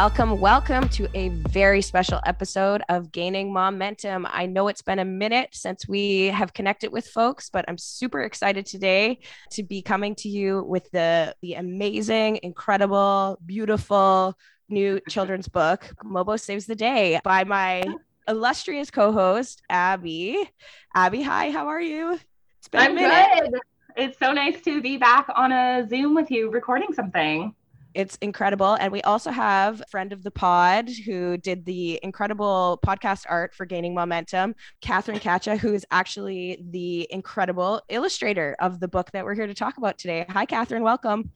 Welcome, 0.00 0.38
welcome 0.38 0.88
to 0.90 1.08
a 1.18 1.30
very 1.50 1.82
special 1.82 2.20
episode 2.24 2.82
of 2.88 3.10
Gaining 3.10 3.52
Momentum. 3.52 4.28
I 4.30 4.46
know 4.46 4.68
it's 4.68 4.80
been 4.80 5.00
a 5.00 5.04
minute 5.04 5.48
since 5.54 5.88
we 5.88 6.26
have 6.26 6.54
connected 6.54 6.92
with 6.92 7.08
folks, 7.08 7.50
but 7.50 7.64
I'm 7.66 7.78
super 7.78 8.20
excited 8.20 8.64
today 8.64 9.18
to 9.50 9.64
be 9.64 9.82
coming 9.82 10.14
to 10.14 10.28
you 10.28 10.62
with 10.62 10.88
the, 10.92 11.34
the 11.42 11.54
amazing, 11.54 12.38
incredible, 12.44 13.40
beautiful 13.44 14.38
new 14.68 15.00
children's 15.08 15.48
book, 15.48 15.92
Mobo 16.04 16.38
Saves 16.38 16.66
the 16.66 16.76
Day, 16.76 17.18
by 17.24 17.42
my 17.42 17.82
illustrious 18.28 18.92
co-host, 18.92 19.62
Abby. 19.68 20.48
Abby, 20.94 21.24
hi, 21.24 21.50
how 21.50 21.66
are 21.66 21.82
you? 21.82 22.20
It's 22.60 22.68
been 22.68 22.82
I'm 22.82 22.92
a 22.92 22.94
minute. 22.94 23.50
good. 23.50 23.60
It's 23.96 24.18
so 24.20 24.30
nice 24.30 24.62
to 24.62 24.80
be 24.80 24.96
back 24.96 25.26
on 25.34 25.50
a 25.50 25.84
Zoom 25.88 26.14
with 26.14 26.30
you 26.30 26.52
recording 26.52 26.92
something. 26.94 27.52
It's 27.98 28.16
incredible. 28.22 28.74
And 28.74 28.92
we 28.92 29.02
also 29.02 29.32
have 29.32 29.82
friend 29.90 30.12
of 30.12 30.22
the 30.22 30.30
pod 30.30 30.88
who 31.04 31.36
did 31.36 31.64
the 31.64 31.98
incredible 32.04 32.78
podcast 32.86 33.24
art 33.28 33.52
for 33.56 33.66
Gaining 33.66 33.92
Momentum, 33.92 34.54
Catherine 34.80 35.18
Katcha, 35.18 35.58
who 35.58 35.74
is 35.74 35.84
actually 35.90 36.62
the 36.70 37.08
incredible 37.10 37.82
illustrator 37.88 38.54
of 38.60 38.78
the 38.78 38.86
book 38.86 39.10
that 39.10 39.24
we're 39.24 39.34
here 39.34 39.48
to 39.48 39.54
talk 39.54 39.78
about 39.78 39.98
today. 39.98 40.24
Hi, 40.28 40.46
Catherine. 40.46 40.84
Welcome. 40.84 41.32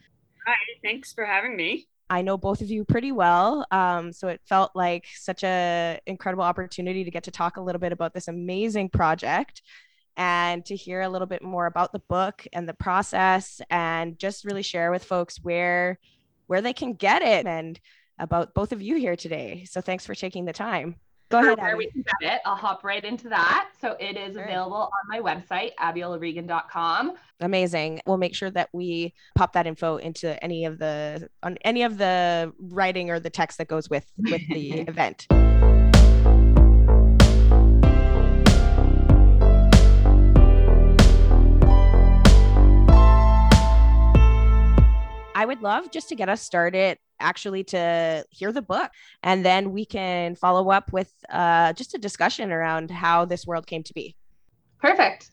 Hi, 0.47 0.55
thanks 0.85 1.13
for 1.13 1.25
having 1.25 1.57
me. 1.57 1.89
I 2.09 2.23
know 2.23 2.37
both 2.37 2.61
of 2.61 2.71
you 2.71 2.85
pretty 2.85 3.11
well, 3.11 3.67
um, 3.73 4.13
so 4.13 4.29
it 4.29 4.41
felt 4.45 4.71
like 4.77 5.07
such 5.17 5.43
an 5.43 5.99
incredible 6.07 6.45
opportunity 6.45 7.03
to 7.03 7.11
get 7.11 7.25
to 7.25 7.33
talk 7.33 7.57
a 7.57 7.61
little 7.61 7.81
bit 7.81 7.91
about 7.91 8.15
this 8.15 8.29
amazing 8.29 8.89
project 8.89 9.63
and 10.17 10.65
to 10.67 10.77
hear 10.77 11.01
a 11.01 11.09
little 11.09 11.27
bit 11.27 11.43
more 11.43 11.67
about 11.67 11.93
the 11.93 12.03
book 12.09 12.47
and 12.53 12.69
the 12.69 12.75
process 12.75 13.61
and 13.69 14.17
just 14.17 14.45
really 14.45 14.63
share 14.63 14.93
with 14.93 15.03
folks 15.03 15.41
where 15.43 15.99
where 16.47 16.61
they 16.61 16.73
can 16.73 16.95
get 16.95 17.23
it 17.23 17.47
and 17.47 17.81
about 18.19 18.55
both 18.55 18.73
of 18.73 18.83
you 18.83 18.97
here 18.97 19.17
today. 19.17 19.65
So 19.69 19.81
thanks 19.81 20.07
for 20.07 20.15
taking 20.15 20.45
the 20.45 20.53
time. 20.53 20.97
Go 21.33 21.41
ahead. 21.41 21.59
Where 21.59 21.77
we 21.79 21.91
can 21.91 22.05
get 22.21 22.35
it, 22.35 22.41
I'll 22.45 22.57
hop 22.57 22.85
right 22.85 23.03
into 23.03 23.31
that. 23.31 23.71
So 23.81 23.97
it 23.99 24.19
is 24.19 24.35
sure. 24.35 24.45
available 24.45 24.77
on 24.77 24.91
my 25.09 25.19
website, 25.19 25.71
abiolaregan.com. 25.81 27.15
Amazing. 27.41 28.03
We'll 28.07 28.19
make 28.19 28.35
sure 28.35 28.51
that 28.51 28.69
we 28.75 29.15
pop 29.35 29.55
that 29.55 29.67
info 29.67 29.97
into 29.97 30.43
any 30.45 30.67
of 30.67 30.79
the 30.79 31.31
on 31.43 31.57
any 31.65 31.85
of 31.85 31.97
the 31.97 32.53
writing 32.59 33.11
or 33.11 33.19
the 33.19 33.31
text 33.31 33.59
that 33.59 33.69
goes 33.69 33.89
with 33.89 34.05
with 34.19 34.43
the 34.49 34.81
event. 34.89 35.27
Would 45.53 45.63
love 45.63 45.91
just 45.91 46.09
to 46.09 46.15
get 46.15 46.31
us 46.31 46.41
started 46.41 46.97
actually 47.21 47.63
to 47.63 48.25
hear 48.31 48.53
the 48.53 48.63
book 48.63 48.91
and 49.23 49.45
then 49.45 49.71
we 49.71 49.85
can 49.85 50.35
follow 50.35 50.71
up 50.71 50.91
with 50.93 51.13
uh, 51.31 51.75
just 51.75 51.95
a 51.95 51.99
discussion 51.99 52.51
around 52.51 52.91
how 52.91 53.27
this 53.27 53.47
world 53.47 53.67
came 53.67 53.83
to 53.83 53.93
be. 53.93 54.17
Perfect. 54.81 55.31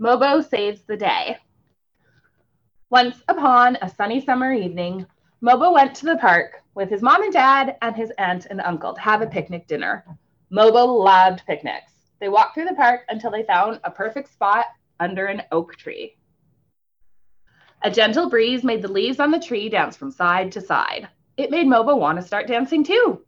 Mobo 0.00 0.48
saves 0.48 0.80
the 0.88 0.96
day. 0.96 1.36
Once 2.88 3.16
upon 3.28 3.76
a 3.82 3.90
sunny 3.90 4.24
summer 4.24 4.52
evening, 4.52 5.04
Mobo 5.42 5.72
went 5.72 5.94
to 5.96 6.06
the 6.06 6.16
park 6.16 6.62
with 6.74 6.88
his 6.88 7.02
mom 7.02 7.22
and 7.22 7.32
dad 7.32 7.76
and 7.82 7.94
his 7.94 8.10
aunt 8.16 8.46
and 8.46 8.62
uncle 8.62 8.94
to 8.94 9.00
have 9.00 9.20
a 9.20 9.26
picnic 9.26 9.66
dinner. 9.66 10.04
Mobo 10.50 11.04
loved 11.04 11.44
picnics. 11.46 11.92
They 12.20 12.30
walked 12.30 12.54
through 12.54 12.64
the 12.64 12.74
park 12.74 13.02
until 13.10 13.30
they 13.30 13.42
found 13.42 13.80
a 13.84 13.90
perfect 13.90 14.32
spot 14.32 14.64
under 14.98 15.26
an 15.26 15.42
oak 15.52 15.76
tree. 15.76 16.17
A 17.82 17.90
gentle 17.90 18.28
breeze 18.28 18.64
made 18.64 18.82
the 18.82 18.90
leaves 18.90 19.20
on 19.20 19.30
the 19.30 19.38
tree 19.38 19.68
dance 19.68 19.96
from 19.96 20.10
side 20.10 20.50
to 20.52 20.60
side. 20.60 21.08
It 21.36 21.50
made 21.50 21.68
Mobo 21.68 21.96
want 21.96 22.18
to 22.18 22.26
start 22.26 22.48
dancing 22.48 22.82
too. 22.82 23.24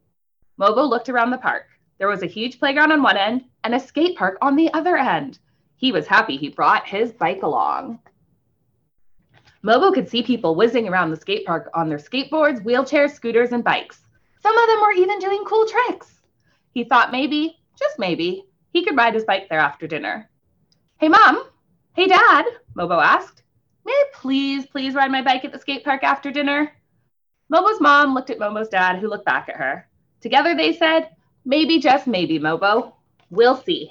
Mobo 0.59 0.89
looked 0.89 1.09
around 1.09 1.31
the 1.31 1.39
park. 1.39 1.67
There 1.99 2.09
was 2.09 2.25
a 2.25 2.27
huge 2.27 2.59
playground 2.59 2.91
on 2.91 3.03
one 3.03 3.17
end 3.17 3.45
and 3.63 3.75
a 3.75 3.81
skate 3.81 4.17
park 4.17 4.39
on 4.43 4.57
the 4.57 4.73
other 4.73 4.97
end. 4.97 5.39
He 5.77 5.93
was 5.93 6.09
happy 6.09 6.37
he 6.37 6.49
brought 6.49 6.89
his 6.89 7.13
bike 7.13 7.45
along. 7.45 8.01
Mobo 9.63 9.95
could 9.95 10.09
see 10.09 10.23
people 10.23 10.57
whizzing 10.57 10.89
around 10.89 11.11
the 11.11 11.17
skate 11.17 11.47
park 11.47 11.71
on 11.75 11.89
their 11.89 11.99
skateboards, 11.99 12.65
wheelchairs, 12.65 13.13
scooters, 13.13 13.53
and 13.53 13.63
bikes. 13.63 14.03
Some 14.43 14.57
of 14.59 14.69
them 14.69 14.81
were 14.81 14.93
even 14.93 15.19
doing 15.21 15.45
cool 15.47 15.67
tricks. 15.67 16.23
He 16.73 16.85
thought 16.85 17.13
maybe, 17.13 17.59
just 17.79 17.99
maybe, 17.99 18.47
he 18.73 18.85
could 18.85 18.97
ride 18.97 19.15
his 19.15 19.25
bike 19.25 19.49
there 19.49 19.61
after 19.61 19.87
dinner. 19.87 20.29
Hey, 20.99 21.09
Mom. 21.09 21.45
Hey, 21.95 22.09
Dad, 22.09 22.47
Mobo 22.75 23.03
asked. 23.03 23.43
May 23.85 23.93
I 23.93 24.05
please, 24.15 24.67
please 24.67 24.95
ride 24.95 25.11
my 25.11 25.23
bike 25.23 25.45
at 25.45 25.53
the 25.53 25.59
skate 25.59 25.85
park 25.85 26.05
after 26.05 26.31
dinner? 26.31 26.73
Mobo's 27.53 27.81
mom 27.81 28.15
looked 28.15 28.31
at 28.31 28.39
Mobo's 28.39 28.69
dad, 28.69 28.99
who 28.99 29.09
looked 29.09 29.25
back 29.25 29.49
at 29.49 29.57
her. 29.57 29.89
Together 30.21 30.55
they 30.55 30.73
said, 30.73 31.11
Maybe, 31.45 31.79
just 31.79 32.07
maybe, 32.07 32.39
Mobo. 32.39 32.93
We'll 33.31 33.57
see. 33.57 33.91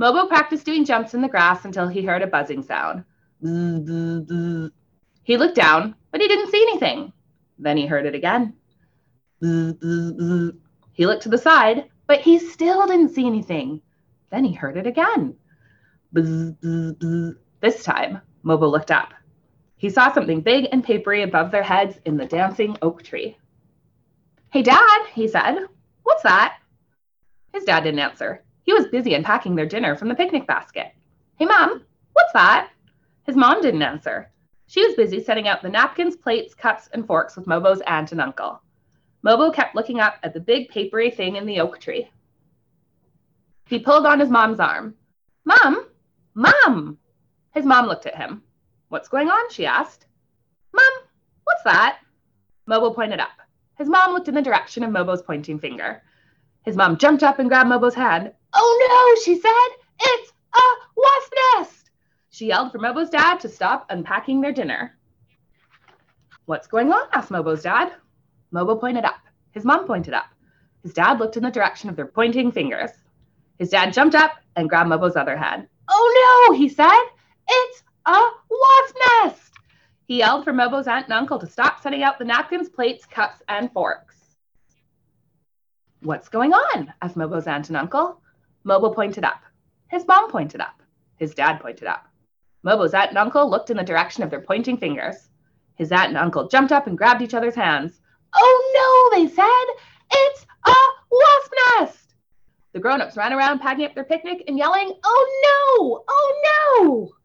Mobo 0.00 0.28
practiced 0.28 0.64
doing 0.64 0.84
jumps 0.84 1.14
in 1.14 1.22
the 1.22 1.28
grass 1.28 1.64
until 1.64 1.86
he 1.88 2.02
heard 2.02 2.22
a 2.22 2.26
buzzing 2.26 2.62
sound. 2.62 3.04
He 5.24 5.36
looked 5.36 5.56
down, 5.56 5.94
but 6.10 6.20
he 6.20 6.28
didn't 6.28 6.50
see 6.50 6.62
anything. 6.62 7.12
Then 7.58 7.76
he 7.76 7.86
heard 7.86 8.06
it 8.06 8.14
again. 8.14 8.54
He 9.40 11.06
looked 11.06 11.22
to 11.24 11.28
the 11.28 11.38
side, 11.38 11.90
but 12.06 12.20
he 12.20 12.38
still 12.38 12.86
didn't 12.86 13.10
see 13.10 13.26
anything. 13.26 13.82
Then 14.30 14.44
he 14.44 14.52
heard 14.54 14.76
it 14.76 14.86
again. 14.86 15.36
This 17.60 17.84
time, 17.84 18.20
Mobo 18.48 18.70
looked 18.70 18.90
up. 18.90 19.12
He 19.76 19.90
saw 19.90 20.10
something 20.10 20.40
big 20.40 20.66
and 20.72 20.82
papery 20.82 21.22
above 21.22 21.50
their 21.50 21.62
heads 21.62 22.00
in 22.06 22.16
the 22.16 22.24
dancing 22.24 22.78
oak 22.80 23.02
tree. 23.02 23.36
Hey, 24.50 24.62
Dad, 24.62 25.06
he 25.12 25.28
said. 25.28 25.66
What's 26.02 26.22
that? 26.22 26.58
His 27.52 27.64
dad 27.64 27.84
didn't 27.84 28.00
answer. 28.00 28.42
He 28.62 28.72
was 28.72 28.86
busy 28.86 29.12
unpacking 29.12 29.54
their 29.54 29.66
dinner 29.66 29.94
from 29.94 30.08
the 30.08 30.14
picnic 30.14 30.46
basket. 30.46 30.92
Hey, 31.36 31.44
Mom, 31.44 31.84
what's 32.14 32.32
that? 32.32 32.70
His 33.24 33.36
mom 33.36 33.60
didn't 33.60 33.82
answer. 33.82 34.32
She 34.66 34.84
was 34.84 34.96
busy 34.96 35.22
setting 35.22 35.46
out 35.46 35.60
the 35.60 35.68
napkins, 35.68 36.16
plates, 36.16 36.54
cups, 36.54 36.88
and 36.94 37.06
forks 37.06 37.36
with 37.36 37.46
Mobo's 37.46 37.82
aunt 37.82 38.12
and 38.12 38.20
uncle. 38.20 38.62
Mobo 39.24 39.54
kept 39.54 39.74
looking 39.74 40.00
up 40.00 40.14
at 40.22 40.32
the 40.32 40.40
big 40.40 40.70
papery 40.70 41.10
thing 41.10 41.36
in 41.36 41.44
the 41.44 41.60
oak 41.60 41.78
tree. 41.78 42.10
He 43.66 43.78
pulled 43.78 44.06
on 44.06 44.18
his 44.18 44.30
mom's 44.30 44.60
arm. 44.60 44.94
Mom, 45.44 45.86
Mom, 46.34 46.98
his 47.54 47.64
mom 47.64 47.86
looked 47.86 48.06
at 48.06 48.16
him. 48.16 48.42
What's 48.88 49.08
going 49.08 49.28
on? 49.28 49.50
she 49.50 49.66
asked. 49.66 50.06
Mom, 50.72 50.84
what's 51.44 51.62
that? 51.64 51.98
Mobo 52.68 52.94
pointed 52.94 53.20
up. 53.20 53.30
His 53.76 53.88
mom 53.88 54.12
looked 54.12 54.28
in 54.28 54.34
the 54.34 54.42
direction 54.42 54.82
of 54.82 54.90
Mobo's 54.90 55.22
pointing 55.22 55.58
finger. 55.58 56.02
His 56.64 56.76
mom 56.76 56.98
jumped 56.98 57.22
up 57.22 57.38
and 57.38 57.48
grabbed 57.48 57.70
Mobo's 57.70 57.94
hand. 57.94 58.32
Oh 58.54 59.14
no, 59.16 59.22
she 59.22 59.40
said. 59.40 59.68
It's 60.00 60.32
a 60.54 60.60
wasp 60.96 61.32
nest. 61.54 61.90
She 62.30 62.46
yelled 62.46 62.72
for 62.72 62.78
Mobo's 62.78 63.10
dad 63.10 63.40
to 63.40 63.48
stop 63.48 63.86
unpacking 63.90 64.40
their 64.40 64.52
dinner. 64.52 64.96
What's 66.46 66.66
going 66.66 66.92
on? 66.92 67.08
asked 67.12 67.30
Mobo's 67.30 67.62
dad. 67.62 67.92
Mobo 68.52 68.78
pointed 68.80 69.04
up. 69.04 69.20
His 69.52 69.64
mom 69.64 69.86
pointed 69.86 70.14
up. 70.14 70.26
His 70.82 70.92
dad 70.92 71.18
looked 71.18 71.36
in 71.36 71.42
the 71.42 71.50
direction 71.50 71.90
of 71.90 71.96
their 71.96 72.06
pointing 72.06 72.52
fingers. 72.52 72.90
His 73.58 73.70
dad 73.70 73.92
jumped 73.92 74.14
up 74.14 74.32
and 74.56 74.68
grabbed 74.68 74.90
Mobo's 74.90 75.16
other 75.16 75.36
hand. 75.36 75.66
Oh 75.88 76.48
no, 76.50 76.56
he 76.56 76.68
said. 76.68 77.04
It's 77.48 77.82
a 78.06 78.20
wasp 78.50 78.96
nest! 79.24 79.52
He 80.06 80.18
yelled 80.18 80.44
for 80.44 80.52
Mobo's 80.52 80.86
aunt 80.86 81.04
and 81.04 81.12
uncle 81.12 81.38
to 81.38 81.46
stop 81.46 81.82
setting 81.82 82.02
out 82.02 82.18
the 82.18 82.24
napkins, 82.24 82.68
plates, 82.68 83.04
cups, 83.04 83.42
and 83.48 83.72
forks. 83.72 84.16
What's 86.00 86.28
going 86.28 86.52
on? 86.52 86.92
asked 87.02 87.16
Mobo's 87.16 87.46
aunt 87.46 87.68
and 87.68 87.76
uncle. 87.76 88.20
Mobo 88.64 88.94
pointed 88.94 89.24
up. 89.24 89.42
His 89.88 90.06
mom 90.06 90.30
pointed 90.30 90.60
up. 90.60 90.82
His 91.16 91.34
dad 91.34 91.60
pointed 91.60 91.88
up. 91.88 92.06
Mobo's 92.64 92.94
aunt 92.94 93.10
and 93.10 93.18
uncle 93.18 93.48
looked 93.48 93.70
in 93.70 93.76
the 93.76 93.82
direction 93.82 94.22
of 94.22 94.30
their 94.30 94.40
pointing 94.40 94.76
fingers. 94.76 95.28
His 95.74 95.92
aunt 95.92 96.08
and 96.08 96.16
uncle 96.16 96.48
jumped 96.48 96.72
up 96.72 96.86
and 96.86 96.96
grabbed 96.96 97.22
each 97.22 97.34
other's 97.34 97.54
hands. 97.54 98.00
Oh 98.34 99.10
no, 99.12 99.18
they 99.18 99.28
said. 99.32 99.64
It's 100.10 100.46
a 100.66 100.74
wasp 101.10 101.52
nest. 101.78 102.14
The 102.72 102.80
grown 102.80 103.00
ups 103.00 103.16
ran 103.16 103.32
around 103.32 103.60
packing 103.60 103.86
up 103.86 103.94
their 103.94 104.04
picnic 104.04 104.44
and 104.46 104.58
yelling, 104.58 104.92
Oh 105.04 105.76
no! 105.78 106.04
Oh 106.08 106.42
no! 106.82 107.17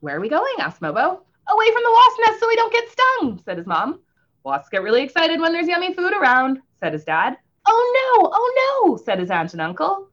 Where 0.00 0.16
are 0.16 0.20
we 0.20 0.28
going? 0.28 0.54
asked 0.58 0.80
Mobo. 0.80 1.20
Away 1.48 1.72
from 1.72 1.82
the 1.82 1.92
wasp 1.92 2.20
nest 2.26 2.40
so 2.40 2.48
we 2.48 2.56
don't 2.56 2.72
get 2.72 2.90
stung, 2.90 3.40
said 3.44 3.58
his 3.58 3.66
mom. 3.66 4.00
Wasps 4.44 4.68
get 4.70 4.82
really 4.82 5.02
excited 5.02 5.40
when 5.40 5.52
there's 5.52 5.68
yummy 5.68 5.92
food 5.92 6.12
around, 6.14 6.60
said 6.80 6.92
his 6.92 7.04
dad. 7.04 7.36
Oh 7.66 8.18
no, 8.22 8.30
oh 8.32 8.86
no, 8.86 8.96
said 8.96 9.18
his 9.18 9.30
aunt 9.30 9.52
and 9.52 9.60
uncle. 9.60 10.08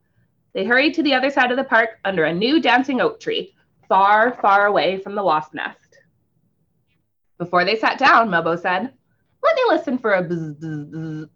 They 0.54 0.66
hurried 0.66 0.94
to 0.96 1.04
the 1.04 1.14
other 1.14 1.30
side 1.30 1.52
of 1.52 1.58
the 1.58 1.64
park 1.64 2.00
under 2.04 2.26
a 2.26 2.34
new 2.34 2.62
dancing 2.62 3.00
oak 3.00 3.20
tree, 3.20 3.54
far, 3.88 4.38
far 4.42 4.66
away 4.66 5.00
from 5.00 5.16
the 5.16 5.24
wasp 5.24 5.54
nest. 5.54 6.00
Before 7.38 7.64
they 7.64 7.76
sat 7.76 8.00
down, 8.00 8.30
Mobo 8.30 8.60
said, 8.60 8.92
Let 9.44 9.56
me 9.56 9.64
listen 9.70 9.98
for 9.98 10.14
a 10.14 10.24
buzz, 10.24 10.56
buzz, 10.56 10.86
buzz. 10.86 11.28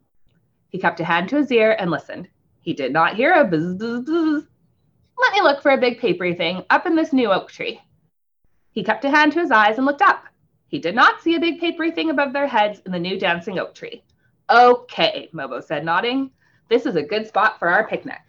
He 0.69 0.79
kept 0.79 0.99
a 0.99 1.05
hand 1.05 1.29
to 1.29 1.37
his 1.37 1.51
ear 1.51 1.75
and 1.79 1.91
listened. 1.91 2.27
He 2.61 2.73
did 2.73 2.91
not 2.91 3.15
hear 3.15 3.33
a 3.33 3.45
buzz, 3.45 3.75
buzz, 3.75 4.05
buzz. 4.05 4.43
Let 5.17 5.33
me 5.33 5.41
look 5.41 5.61
for 5.61 5.71
a 5.71 5.77
big 5.77 5.99
papery 5.99 6.33
thing 6.33 6.63
up 6.69 6.85
in 6.85 6.95
this 6.95 7.13
new 7.13 7.31
oak 7.31 7.51
tree. 7.51 7.79
He 8.71 8.83
kept 8.83 9.05
a 9.05 9.09
hand 9.09 9.33
to 9.33 9.39
his 9.39 9.51
eyes 9.51 9.77
and 9.77 9.85
looked 9.85 10.01
up. 10.01 10.25
He 10.67 10.79
did 10.79 10.95
not 10.95 11.21
see 11.21 11.35
a 11.35 11.39
big 11.39 11.59
papery 11.59 11.91
thing 11.91 12.09
above 12.09 12.31
their 12.31 12.47
heads 12.47 12.81
in 12.85 12.91
the 12.91 12.99
new 12.99 13.19
dancing 13.19 13.59
oak 13.59 13.75
tree. 13.75 14.03
Okay, 14.49 15.29
Mobo 15.33 15.61
said, 15.63 15.83
nodding. 15.83 16.31
This 16.69 16.85
is 16.85 16.95
a 16.95 17.03
good 17.03 17.27
spot 17.27 17.59
for 17.59 17.67
our 17.67 17.87
picnic. 17.87 18.21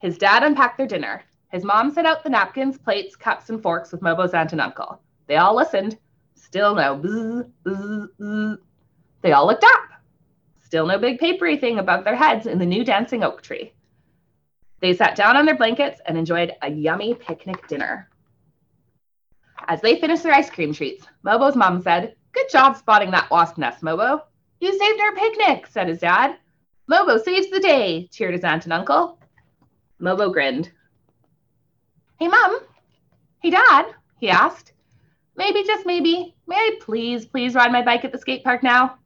His 0.00 0.18
dad 0.18 0.42
unpacked 0.42 0.76
their 0.76 0.86
dinner. 0.86 1.22
His 1.52 1.64
mom 1.64 1.92
set 1.92 2.04
out 2.04 2.24
the 2.24 2.30
napkins, 2.30 2.76
plates, 2.76 3.14
cups, 3.14 3.48
and 3.48 3.62
forks 3.62 3.92
with 3.92 4.00
Mobo's 4.00 4.34
aunt 4.34 4.52
and 4.52 4.60
uncle. 4.60 5.00
They 5.28 5.36
all 5.36 5.54
listened. 5.54 5.96
Still 6.34 6.74
no 6.74 6.96
bzz, 6.96 7.50
bzz, 7.64 8.08
bzz. 8.20 8.58
They 9.22 9.32
all 9.32 9.46
looked 9.46 9.64
up. 9.64 9.84
Still 10.60 10.86
no 10.86 10.98
big 10.98 11.20
papery 11.20 11.56
thing 11.56 11.78
above 11.78 12.04
their 12.04 12.16
heads 12.16 12.46
in 12.46 12.58
the 12.58 12.66
new 12.66 12.84
dancing 12.84 13.22
oak 13.22 13.42
tree. 13.42 13.72
They 14.80 14.92
sat 14.92 15.14
down 15.14 15.36
on 15.36 15.46
their 15.46 15.56
blankets 15.56 16.00
and 16.04 16.18
enjoyed 16.18 16.52
a 16.60 16.70
yummy 16.70 17.14
picnic 17.14 17.68
dinner. 17.68 18.08
As 19.68 19.80
they 19.80 20.00
finished 20.00 20.22
their 20.22 20.34
ice 20.34 20.50
cream 20.50 20.72
treats, 20.72 21.06
Mobo's 21.24 21.56
mom 21.56 21.80
said, 21.82 22.16
Good 22.32 22.50
job 22.50 22.76
spotting 22.76 23.10
that 23.12 23.30
wasp 23.30 23.58
nest, 23.58 23.82
Mobo. 23.82 24.22
You 24.60 24.76
saved 24.78 25.00
our 25.00 25.14
picnic, 25.14 25.66
said 25.66 25.88
his 25.88 26.00
dad. 26.00 26.36
Mobo 26.90 27.22
saves 27.22 27.50
the 27.50 27.60
day, 27.60 28.08
cheered 28.12 28.34
his 28.34 28.44
aunt 28.44 28.64
and 28.64 28.72
uncle. 28.72 29.18
Mobo 30.00 30.32
grinned. 30.32 30.70
Hey, 32.18 32.28
Mom. 32.28 32.58
Hey, 33.40 33.50
Dad, 33.50 33.86
he 34.20 34.28
asked. 34.28 34.72
Maybe, 35.36 35.64
just 35.64 35.84
maybe, 35.84 36.34
may 36.46 36.56
I 36.56 36.78
please, 36.80 37.26
please 37.26 37.54
ride 37.54 37.72
my 37.72 37.82
bike 37.82 38.04
at 38.04 38.12
the 38.12 38.18
skate 38.18 38.44
park 38.44 38.62
now? 38.62 38.98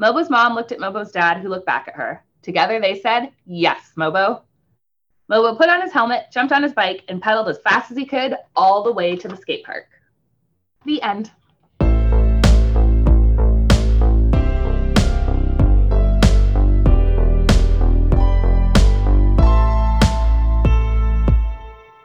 Mobo's 0.00 0.30
mom 0.30 0.54
looked 0.54 0.72
at 0.72 0.78
Mobo's 0.78 1.12
dad, 1.12 1.38
who 1.38 1.48
looked 1.48 1.66
back 1.66 1.88
at 1.88 1.94
her. 1.94 2.24
Together 2.42 2.80
they 2.80 3.00
said, 3.00 3.30
Yes, 3.46 3.92
Mobo. 3.96 4.42
Mobo 5.30 5.56
put 5.56 5.68
on 5.68 5.80
his 5.80 5.92
helmet, 5.92 6.26
jumped 6.32 6.52
on 6.52 6.62
his 6.62 6.72
bike, 6.72 7.04
and 7.08 7.22
pedaled 7.22 7.48
as 7.48 7.58
fast 7.58 7.90
as 7.90 7.96
he 7.96 8.04
could 8.04 8.36
all 8.56 8.82
the 8.82 8.92
way 8.92 9.16
to 9.16 9.28
the 9.28 9.36
skate 9.36 9.64
park. 9.64 9.88
The 10.84 11.00
end. 11.02 11.30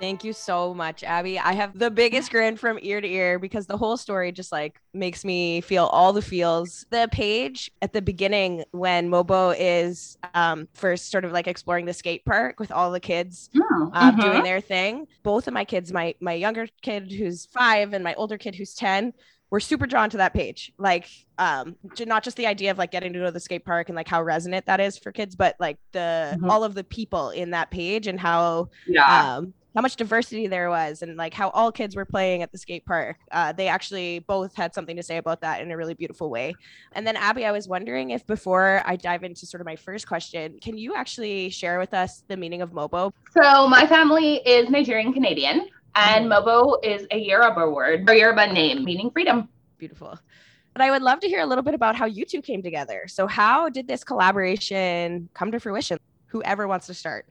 Thank 0.07 0.23
you 0.23 0.31
so 0.31 0.73
much, 0.73 1.03
Abby. 1.03 1.37
I 1.37 1.51
have 1.51 1.77
the 1.77 1.91
biggest 1.91 2.31
grin 2.31 2.55
from 2.55 2.79
ear 2.81 3.01
to 3.01 3.07
ear 3.09 3.39
because 3.39 3.67
the 3.67 3.75
whole 3.75 3.97
story 3.97 4.31
just 4.31 4.53
like 4.53 4.79
makes 4.93 5.25
me 5.25 5.59
feel 5.59 5.87
all 5.87 6.13
the 6.13 6.21
feels. 6.21 6.85
The 6.91 7.09
page 7.11 7.69
at 7.81 7.91
the 7.91 8.01
beginning 8.01 8.63
when 8.71 9.09
Mobo 9.09 9.53
is 9.59 10.17
um, 10.33 10.69
first 10.75 11.11
sort 11.11 11.25
of 11.25 11.33
like 11.33 11.45
exploring 11.45 11.85
the 11.87 11.93
skate 11.93 12.23
park 12.23 12.57
with 12.57 12.71
all 12.71 12.89
the 12.89 13.01
kids 13.01 13.49
Oh, 13.59 13.91
uh, 13.93 14.11
doing 14.11 14.43
their 14.43 14.61
thing. 14.61 15.07
Both 15.23 15.45
of 15.49 15.53
my 15.53 15.65
kids, 15.65 15.91
my 15.91 16.15
my 16.21 16.31
younger 16.35 16.67
kid 16.81 17.11
who's 17.11 17.45
five 17.47 17.91
and 17.91 18.01
my 18.01 18.13
older 18.13 18.37
kid 18.37 18.55
who's 18.55 18.73
ten, 18.75 19.11
were 19.49 19.59
super 19.59 19.85
drawn 19.87 20.09
to 20.11 20.17
that 20.17 20.33
page. 20.33 20.71
Like, 20.77 21.09
um, 21.37 21.75
not 21.99 22.23
just 22.23 22.37
the 22.37 22.47
idea 22.47 22.71
of 22.71 22.77
like 22.77 22.91
getting 22.91 23.11
to 23.11 23.19
go 23.19 23.25
to 23.25 23.31
the 23.31 23.41
skate 23.41 23.65
park 23.65 23.89
and 23.89 23.95
like 23.97 24.07
how 24.07 24.23
resonant 24.23 24.67
that 24.67 24.79
is 24.79 24.97
for 24.97 25.11
kids, 25.11 25.35
but 25.35 25.57
like 25.59 25.79
the 25.91 26.37
Mhm. 26.41 26.49
all 26.49 26.63
of 26.63 26.75
the 26.75 26.85
people 26.85 27.31
in 27.31 27.51
that 27.51 27.71
page 27.71 28.07
and 28.07 28.17
how 28.17 28.69
Yeah. 28.87 29.33
um 29.35 29.53
how 29.77 29.81
much 29.81 29.95
diversity 29.95 30.47
there 30.47 30.71
was 30.71 31.03
and 31.03 31.17
like 31.17 31.35
how 31.35 31.49
all 31.49 31.71
kids 31.71 31.95
were 31.95 32.03
playing 32.03 32.41
at 32.41 32.51
the 32.51 32.57
skate 32.57 32.83
park. 32.83 33.15
Uh, 33.31 33.51
they 33.51 33.67
actually 33.67 34.17
both 34.17 34.55
had 34.55 34.73
something 34.73 34.95
to 34.95 35.03
say 35.03 35.17
about 35.17 35.39
that 35.41 35.61
in 35.61 35.69
a 35.69 35.77
really 35.77 35.93
beautiful 35.93 36.31
way. 36.31 36.55
And 36.93 37.05
then 37.05 37.15
abby 37.15 37.45
i 37.45 37.51
was 37.51 37.67
wondering 37.67 38.09
if 38.09 38.25
before 38.25 38.81
i 38.87 38.95
dive 38.95 39.23
into 39.23 39.45
sort 39.45 39.61
of 39.61 39.65
my 39.67 39.75
first 39.75 40.07
question 40.07 40.57
can 40.63 40.79
you 40.79 40.95
actually 40.95 41.51
share 41.51 41.77
with 41.77 41.93
us 41.93 42.23
the 42.27 42.35
meaning 42.35 42.63
of 42.63 42.71
mobo? 42.71 43.11
So 43.39 43.67
my 43.67 43.85
family 43.85 44.37
is 44.37 44.67
Nigerian 44.71 45.13
Canadian, 45.13 45.69
and 45.93 46.25
Mobo 46.25 46.83
is 46.83 47.05
a 47.11 47.19
Yoruba 47.19 47.69
word 47.69 48.09
or 48.09 48.15
Yoruba 48.15 48.51
name 48.51 48.83
meaning 48.83 49.11
freedom. 49.11 49.47
beautiful. 49.77 50.17
But 50.73 50.81
i 50.81 50.89
would 50.89 51.03
love 51.03 51.19
to 51.19 51.27
hear 51.27 51.41
a 51.41 51.45
little 51.45 51.63
bit 51.63 51.75
about 51.75 51.95
how 51.95 52.07
you 52.07 52.25
two 52.25 52.41
came 52.41 52.63
together. 52.63 53.03
So 53.07 53.27
how 53.27 53.69
did 53.69 53.87
this 53.87 54.03
collaboration 54.03 55.29
come 55.35 55.51
to 55.51 55.59
fruition? 55.59 55.99
Whoever 56.29 56.67
wants 56.67 56.87
to 56.87 56.95
start 56.95 57.27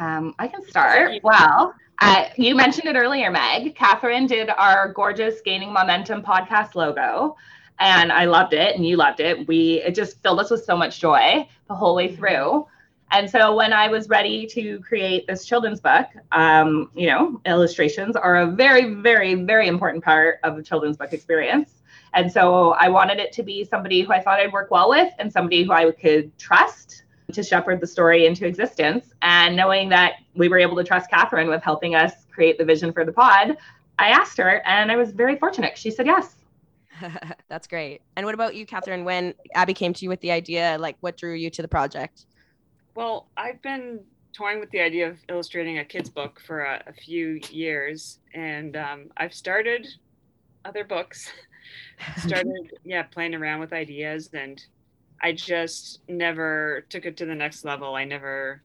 Um, 0.00 0.34
I 0.38 0.48
can 0.48 0.64
start. 0.66 1.20
Well, 1.22 1.74
uh, 2.00 2.24
you 2.36 2.54
mentioned 2.54 2.88
it 2.88 2.96
earlier, 2.96 3.30
Meg. 3.30 3.76
Catherine 3.76 4.26
did 4.26 4.48
our 4.48 4.92
gorgeous 4.94 5.42
Gaining 5.42 5.72
Momentum 5.72 6.22
podcast 6.22 6.74
logo, 6.74 7.36
and 7.78 8.10
I 8.10 8.24
loved 8.24 8.54
it, 8.54 8.74
and 8.74 8.86
you 8.86 8.96
loved 8.96 9.20
it. 9.20 9.46
We 9.46 9.82
it 9.82 9.94
just 9.94 10.22
filled 10.22 10.40
us 10.40 10.50
with 10.50 10.64
so 10.64 10.74
much 10.74 11.00
joy 11.00 11.46
the 11.68 11.74
whole 11.74 11.94
way 11.94 12.16
through. 12.16 12.66
And 13.12 13.28
so 13.28 13.54
when 13.54 13.74
I 13.74 13.88
was 13.88 14.08
ready 14.08 14.46
to 14.46 14.80
create 14.80 15.26
this 15.26 15.44
children's 15.44 15.80
book, 15.80 16.06
um, 16.32 16.90
you 16.94 17.08
know, 17.08 17.40
illustrations 17.44 18.16
are 18.16 18.36
a 18.36 18.46
very, 18.46 18.94
very, 18.94 19.34
very 19.34 19.68
important 19.68 20.02
part 20.02 20.38
of 20.44 20.56
the 20.56 20.62
children's 20.62 20.96
book 20.96 21.12
experience. 21.12 21.82
And 22.14 22.32
so 22.32 22.70
I 22.72 22.88
wanted 22.88 23.18
it 23.18 23.32
to 23.32 23.42
be 23.42 23.64
somebody 23.64 24.02
who 24.02 24.12
I 24.12 24.22
thought 24.22 24.40
I'd 24.40 24.52
work 24.52 24.70
well 24.70 24.88
with 24.88 25.12
and 25.18 25.30
somebody 25.30 25.64
who 25.64 25.72
I 25.72 25.90
could 25.90 26.36
trust 26.38 27.02
to 27.32 27.42
shepherd 27.42 27.80
the 27.80 27.86
story 27.86 28.26
into 28.26 28.46
existence. 28.46 29.12
And 29.22 29.56
knowing 29.56 29.88
that 29.90 30.14
we 30.34 30.48
were 30.48 30.58
able 30.58 30.76
to 30.76 30.84
trust 30.84 31.10
Catherine 31.10 31.48
with 31.48 31.62
helping 31.62 31.94
us 31.94 32.12
create 32.32 32.58
the 32.58 32.64
vision 32.64 32.92
for 32.92 33.04
the 33.04 33.12
pod, 33.12 33.56
I 33.98 34.08
asked 34.08 34.38
her 34.38 34.62
and 34.66 34.90
I 34.90 34.96
was 34.96 35.10
very 35.12 35.36
fortunate. 35.36 35.76
She 35.76 35.90
said 35.90 36.06
yes. 36.06 36.36
that's 37.48 37.66
great 37.66 38.02
and 38.16 38.26
what 38.26 38.34
about 38.34 38.54
you 38.54 38.66
catherine 38.66 39.04
when 39.04 39.32
abby 39.54 39.72
came 39.72 39.94
to 39.94 40.04
you 40.04 40.10
with 40.10 40.20
the 40.20 40.30
idea 40.30 40.76
like 40.78 40.96
what 41.00 41.16
drew 41.16 41.32
you 41.32 41.48
to 41.48 41.62
the 41.62 41.68
project 41.68 42.26
Well, 42.94 43.28
I've 43.38 43.62
been 43.62 44.00
toying 44.32 44.60
with 44.60 44.70
the 44.70 44.80
idea 44.80 45.08
of 45.08 45.18
illustrating 45.28 45.78
a 45.78 45.84
kid's 45.84 46.08
book 46.08 46.40
for 46.46 46.60
a, 46.62 46.82
a 46.86 46.92
few 46.92 47.40
years, 47.50 48.18
and 48.34 48.76
um, 48.76 49.10
I've 49.16 49.34
started 49.34 49.86
other 50.64 50.84
books. 50.84 51.30
started, 52.16 52.72
yeah, 52.84 53.02
playing 53.02 53.34
around 53.34 53.60
with 53.60 53.72
ideas, 53.72 54.30
and 54.32 54.62
I 55.22 55.32
just 55.32 56.00
never 56.08 56.86
took 56.90 57.06
it 57.06 57.16
to 57.18 57.26
the 57.26 57.34
next 57.34 57.64
level. 57.64 57.94
I 57.94 58.04
never 58.04 58.62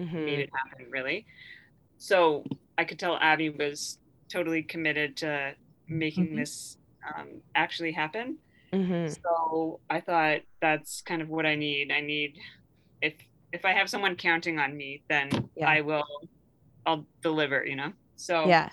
Mhm. 0.00 0.26
made 0.26 0.40
it 0.40 0.50
happen, 0.54 0.90
really. 0.90 1.26
So 1.98 2.44
I 2.76 2.84
could 2.84 2.98
tell 2.98 3.16
Abby 3.18 3.50
was 3.50 3.98
totally 4.32 4.62
committed 4.62 5.16
to 5.18 5.54
making 5.88 6.30
Mhm. 6.30 6.36
this 6.36 6.76
um, 7.16 7.42
actually 7.54 7.92
happen. 7.92 8.38
Mhm. 8.72 9.08
So 9.10 9.80
I 9.90 10.00
thought 10.00 10.40
that's 10.60 11.02
kind 11.02 11.22
of 11.22 11.28
what 11.28 11.46
I 11.46 11.54
need. 11.54 11.92
I 11.92 12.00
need 12.00 12.38
if 13.02 13.14
if 13.52 13.64
I 13.64 13.72
have 13.72 13.88
someone 13.88 14.16
counting 14.16 14.58
on 14.58 14.76
me, 14.76 15.04
then 15.08 15.30
Yeah. 15.56 15.68
I 15.68 15.80
will 15.82 16.04
I'll 16.86 17.06
deliver, 17.22 17.64
you 17.64 17.76
know. 17.76 17.92
So 18.16 18.48
yeah 18.48 18.70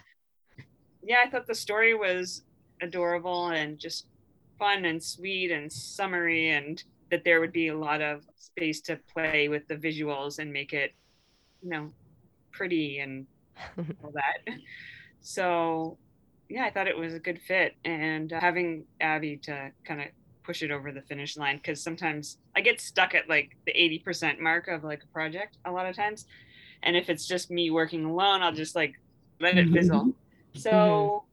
yeah, 1.03 1.23
I 1.25 1.29
thought 1.29 1.47
the 1.47 1.55
story 1.55 1.93
was 1.93 2.43
adorable 2.81 3.47
and 3.47 3.79
just 3.79 4.05
fun 4.59 4.85
and 4.85 5.01
sweet 5.03 5.51
and 5.51 5.71
summery 5.71 6.49
and 6.49 6.83
that 7.11 7.23
there 7.23 7.39
would 7.39 7.51
be 7.51 7.67
a 7.67 7.77
lot 7.77 8.01
of 8.01 8.23
space 8.35 8.81
to 8.81 8.97
play 9.13 9.49
with 9.49 9.67
the 9.67 9.75
visuals 9.75 10.39
and 10.39 10.51
make 10.51 10.73
it, 10.73 10.93
you 11.61 11.69
know, 11.69 11.91
pretty 12.51 12.99
and 12.99 13.27
all 14.03 14.11
that. 14.13 14.53
So 15.21 15.97
yeah, 16.49 16.65
I 16.65 16.71
thought 16.71 16.87
it 16.87 16.97
was 16.97 17.13
a 17.13 17.19
good 17.19 17.39
fit 17.39 17.75
and 17.85 18.33
uh, 18.33 18.39
having 18.39 18.83
Abby 18.99 19.37
to 19.43 19.71
kind 19.85 20.01
of 20.01 20.07
push 20.43 20.63
it 20.63 20.71
over 20.71 20.91
the 20.91 21.01
finish 21.01 21.37
line 21.37 21.57
because 21.57 21.81
sometimes 21.81 22.37
I 22.55 22.61
get 22.61 22.81
stuck 22.81 23.13
at 23.15 23.29
like 23.29 23.55
the 23.65 23.73
80% 23.73 24.39
mark 24.39 24.67
of 24.67 24.83
like 24.83 25.03
a 25.03 25.07
project 25.07 25.57
a 25.65 25.71
lot 25.71 25.85
of 25.85 25.95
times. 25.95 26.25
And 26.83 26.95
if 26.95 27.09
it's 27.09 27.27
just 27.27 27.51
me 27.51 27.69
working 27.69 28.05
alone, 28.05 28.41
I'll 28.41 28.51
just 28.51 28.75
like 28.75 28.95
let 29.39 29.57
it 29.57 29.69
fizzle. 29.69 30.13
So 30.53 31.23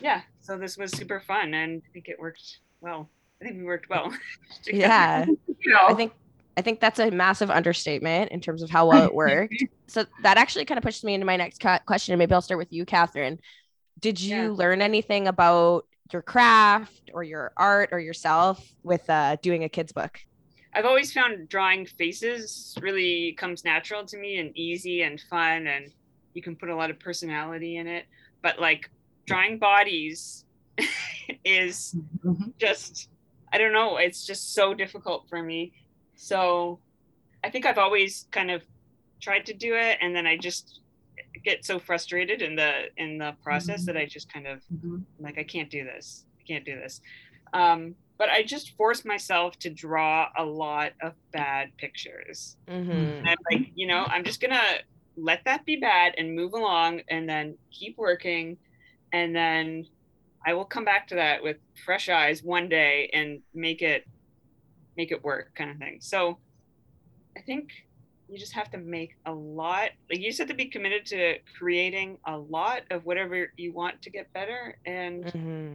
yeah, 0.00 0.20
so 0.40 0.56
this 0.56 0.76
was 0.78 0.92
super 0.92 1.18
fun 1.18 1.52
and 1.52 1.82
I 1.84 1.92
think 1.92 2.06
it 2.06 2.16
worked 2.16 2.60
well. 2.80 3.10
I 3.40 3.44
think 3.46 3.58
we 3.58 3.64
worked 3.64 3.88
well. 3.88 4.12
yeah 4.66 5.24
You 5.26 5.72
know, 5.72 5.86
I 5.88 5.94
think 5.94 6.12
I 6.56 6.62
think 6.62 6.80
that's 6.80 6.98
a 6.98 7.10
massive 7.10 7.50
understatement 7.50 8.32
in 8.32 8.40
terms 8.40 8.62
of 8.62 8.70
how 8.70 8.88
well 8.88 9.04
it 9.06 9.14
worked. 9.14 9.54
so 9.88 10.04
that 10.24 10.36
actually 10.38 10.64
kind 10.64 10.76
of 10.78 10.82
pushes 10.84 11.04
me 11.04 11.14
into 11.14 11.26
my 11.26 11.36
next 11.36 11.60
ca- 11.60 11.78
question, 11.86 12.12
and 12.12 12.18
maybe 12.18 12.32
I'll 12.34 12.42
start 12.42 12.58
with 12.58 12.72
you, 12.72 12.84
Catherine. 12.84 13.38
Did 14.00 14.20
you 14.20 14.36
Yeah. 14.36 14.48
learn 14.50 14.82
anything 14.82 15.28
about 15.28 15.84
your 16.12 16.22
craft 16.22 17.10
or 17.14 17.22
your 17.22 17.52
art 17.56 17.90
or 17.92 18.00
yourself 18.00 18.64
with 18.82 19.08
uh, 19.08 19.36
doing 19.42 19.62
a 19.64 19.68
kids 19.68 19.92
book? 19.92 20.18
I've 20.74 20.84
always 20.84 21.12
found 21.12 21.48
drawing 21.48 21.86
faces 21.86 22.76
really 22.80 23.34
comes 23.38 23.64
natural 23.64 24.04
to 24.06 24.18
me 24.18 24.38
and 24.38 24.56
easy 24.56 25.02
and 25.02 25.20
fun 25.20 25.66
and 25.66 25.90
you 26.34 26.42
can 26.42 26.56
put 26.56 26.68
a 26.68 26.76
lot 26.76 26.90
of 26.90 27.00
personality 27.00 27.76
in 27.76 27.86
it. 27.86 28.04
But 28.42 28.60
like 28.60 28.90
drawing 29.26 29.58
bodies 29.58 30.44
is 31.44 31.96
Mhm. 32.24 32.52
just 32.58 33.08
I 33.52 33.58
don't 33.58 33.72
know, 33.72 33.96
it's 33.96 34.26
just 34.26 34.54
so 34.54 34.74
difficult 34.74 35.28
for 35.28 35.42
me. 35.42 35.72
So 36.16 36.80
I 37.44 37.50
think 37.50 37.66
I've 37.66 37.78
always 37.78 38.26
kind 38.30 38.50
of 38.50 38.62
tried 39.20 39.46
to 39.46 39.54
do 39.54 39.74
it, 39.74 39.98
and 40.00 40.14
then 40.14 40.26
I 40.26 40.36
just 40.36 40.80
get 41.44 41.64
so 41.64 41.78
frustrated 41.78 42.42
in 42.42 42.56
the 42.56 42.86
in 42.96 43.18
the 43.18 43.34
process 43.42 43.80
mm-hmm. 43.80 43.86
that 43.86 43.96
I 43.96 44.06
just 44.06 44.32
kind 44.32 44.46
of 44.46 44.60
mm-hmm. 44.72 44.98
like 45.20 45.38
I 45.38 45.44
can't 45.44 45.70
do 45.70 45.84
this. 45.84 46.24
I 46.40 46.42
can't 46.44 46.64
do 46.64 46.76
this. 46.76 47.00
Um, 47.52 47.94
but 48.18 48.28
I 48.28 48.42
just 48.42 48.76
force 48.76 49.04
myself 49.04 49.58
to 49.60 49.70
draw 49.70 50.28
a 50.36 50.44
lot 50.44 50.92
of 51.00 51.12
bad 51.32 51.70
pictures. 51.76 52.56
Mm-hmm. 52.66 52.90
And 52.90 53.28
I'm 53.28 53.36
like, 53.50 53.70
you 53.74 53.86
know, 53.86 54.04
I'm 54.08 54.24
just 54.24 54.40
gonna 54.40 54.60
let 55.16 55.44
that 55.44 55.64
be 55.64 55.76
bad 55.76 56.14
and 56.18 56.34
move 56.34 56.52
along, 56.52 57.02
and 57.08 57.28
then 57.28 57.56
keep 57.70 57.96
working, 57.96 58.56
and 59.12 59.34
then 59.34 59.86
I 60.46 60.54
will 60.54 60.64
come 60.64 60.84
back 60.84 61.08
to 61.08 61.16
that 61.16 61.42
with 61.42 61.56
fresh 61.84 62.08
eyes 62.08 62.42
one 62.42 62.68
day 62.68 63.10
and 63.12 63.40
make 63.54 63.82
it 63.82 64.04
make 64.96 65.12
it 65.12 65.22
work, 65.22 65.54
kind 65.54 65.70
of 65.70 65.78
thing. 65.78 65.98
So 66.00 66.38
I 67.36 67.40
think 67.42 67.70
you 68.28 68.38
just 68.38 68.52
have 68.52 68.70
to 68.70 68.78
make 68.78 69.16
a 69.26 69.32
lot 69.32 69.90
like 70.10 70.20
you 70.20 70.28
just 70.28 70.38
have 70.38 70.48
to 70.48 70.54
be 70.54 70.66
committed 70.66 71.06
to 71.06 71.36
creating 71.56 72.18
a 72.26 72.36
lot 72.36 72.82
of 72.90 73.04
whatever 73.06 73.52
you 73.56 73.72
want 73.72 74.00
to 74.02 74.10
get 74.10 74.30
better 74.34 74.78
and 74.84 75.24
mm-hmm. 75.24 75.74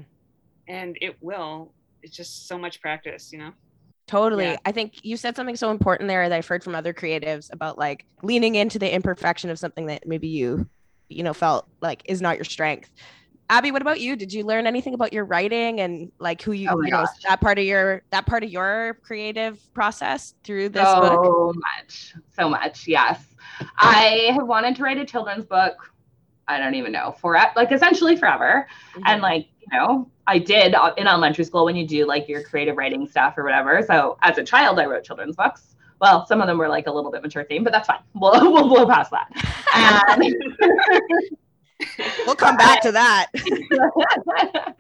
and 0.68 0.98
it 1.02 1.18
will 1.22 1.74
it's 2.04 2.16
just 2.16 2.48
so 2.48 2.58
much 2.58 2.80
practice 2.80 3.32
you 3.32 3.40
know 3.40 3.52
Totally. 4.06 4.44
Yeah. 4.44 4.58
I 4.66 4.72
think 4.72 5.06
you 5.06 5.16
said 5.16 5.36
something 5.36 5.56
so 5.56 5.72
important 5.72 6.10
there 6.10 6.28
that 6.28 6.36
I've 6.36 6.46
heard 6.46 6.62
from 6.62 6.76
other 6.76 6.94
creatives 6.94 7.52
about 7.54 7.78
like 7.78 8.06
leaning 8.22 8.56
into 8.56 8.78
the 8.78 8.94
imperfection 8.94 9.50
of 9.50 9.58
something 9.58 9.86
that 9.86 10.06
maybe 10.06 10.28
you, 10.28 10.68
you 11.08 11.24
know, 11.24 11.34
felt 11.34 11.70
like 11.82 12.02
is 12.06 12.22
not 12.22 12.36
your 12.36 12.44
strength. 12.44 12.92
Abby, 13.50 13.72
what 13.72 13.82
about 13.82 14.00
you? 14.00 14.16
Did 14.16 14.34
you 14.34 14.44
learn 14.44 14.66
anything 14.66 14.94
about 14.94 15.14
your 15.14 15.26
writing 15.26 15.82
and 15.82 16.12
like 16.20 16.42
who 16.42 16.54
you, 16.54 16.70
oh 16.72 16.82
you 16.82 16.92
know, 16.92 17.06
that 17.28 17.42
part 17.42 17.60
of 17.60 17.66
your 17.66 18.04
that 18.12 18.26
part 18.26 18.44
of 18.44 18.50
your 18.50 18.98
creative 19.04 19.62
process 19.74 20.34
through 20.44 20.70
this 20.70 20.88
so 20.88 21.02
book? 21.02 21.26
So 21.26 21.54
much, 21.56 22.14
so 22.36 22.50
much. 22.50 22.88
Yes, 22.88 23.24
I 23.78 24.32
have 24.34 24.48
wanted 24.48 24.76
to 24.78 24.84
write 24.84 24.98
a 24.98 25.06
children's 25.06 25.46
book. 25.46 25.76
I 26.48 26.58
don't 26.58 26.76
even 26.76 26.92
know 26.92 27.16
for 27.20 27.38
like 27.56 27.72
essentially 27.72 28.16
forever, 28.16 28.68
mm-hmm. 28.94 29.04
and 29.06 29.22
like 29.22 29.48
you 29.60 29.78
know, 29.78 30.10
I 30.28 30.40
did 30.40 30.76
in 30.98 31.08
elementary 31.08 31.44
school 31.44 31.66
when 31.66 31.76
you 31.76 31.88
do 31.88 32.06
like 32.06 32.28
your 32.28 32.44
creative 32.44 32.78
writing 32.78 33.08
stuff 33.08 33.38
or 33.38 33.44
whatever. 33.44 33.82
So 33.86 34.18
as 34.22 34.38
a 34.38 34.44
child, 34.44 34.80
I 34.80 34.86
wrote 34.86 35.04
children's 35.04 35.36
books. 35.36 35.76
Well, 36.02 36.26
some 36.26 36.42
of 36.42 36.48
them 36.48 36.58
were 36.58 36.68
like 36.68 36.88
a 36.88 36.92
little 36.92 37.12
bit 37.12 37.22
mature 37.22 37.44
theme, 37.44 37.64
but 37.64 37.72
that's 37.72 37.88
fine. 37.88 38.00
We'll 38.14 38.32
we'll 38.54 38.68
blow 38.68 38.88
past 38.88 39.12
that. 39.12 39.30
we'll 42.26 42.36
come 42.36 42.58
back 42.58 42.82
to 42.82 42.92
that. 42.92 43.28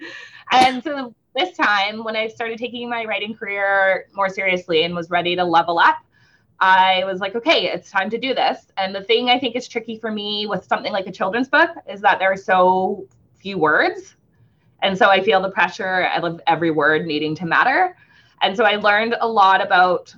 and 0.51 0.83
so 0.83 1.13
this 1.35 1.55
time, 1.57 2.03
when 2.03 2.15
I 2.15 2.27
started 2.27 2.57
taking 2.59 2.89
my 2.89 3.05
writing 3.05 3.35
career 3.35 4.07
more 4.13 4.29
seriously 4.29 4.83
and 4.83 4.95
was 4.95 5.09
ready 5.09 5.35
to 5.35 5.43
level 5.43 5.79
up, 5.79 5.97
I 6.59 7.03
was 7.05 7.19
like, 7.19 7.35
okay, 7.35 7.67
it's 7.67 7.89
time 7.89 8.09
to 8.11 8.17
do 8.17 8.33
this. 8.33 8.67
And 8.77 8.93
the 8.93 9.03
thing 9.03 9.29
I 9.29 9.39
think 9.39 9.55
is 9.55 9.67
tricky 9.67 9.97
for 9.99 10.11
me 10.11 10.45
with 10.47 10.65
something 10.65 10.93
like 10.93 11.07
a 11.07 11.11
children's 11.11 11.49
book 11.49 11.71
is 11.89 12.01
that 12.01 12.19
there 12.19 12.31
are 12.31 12.37
so 12.37 13.07
few 13.35 13.57
words. 13.57 14.15
And 14.81 14.97
so 14.97 15.09
I 15.09 15.21
feel 15.23 15.41
the 15.41 15.51
pressure 15.51 16.09
of 16.15 16.39
every 16.47 16.71
word 16.71 17.05
needing 17.05 17.35
to 17.35 17.45
matter. 17.45 17.97
And 18.41 18.55
so 18.55 18.65
I 18.65 18.75
learned 18.75 19.15
a 19.19 19.27
lot 19.27 19.65
about 19.65 20.13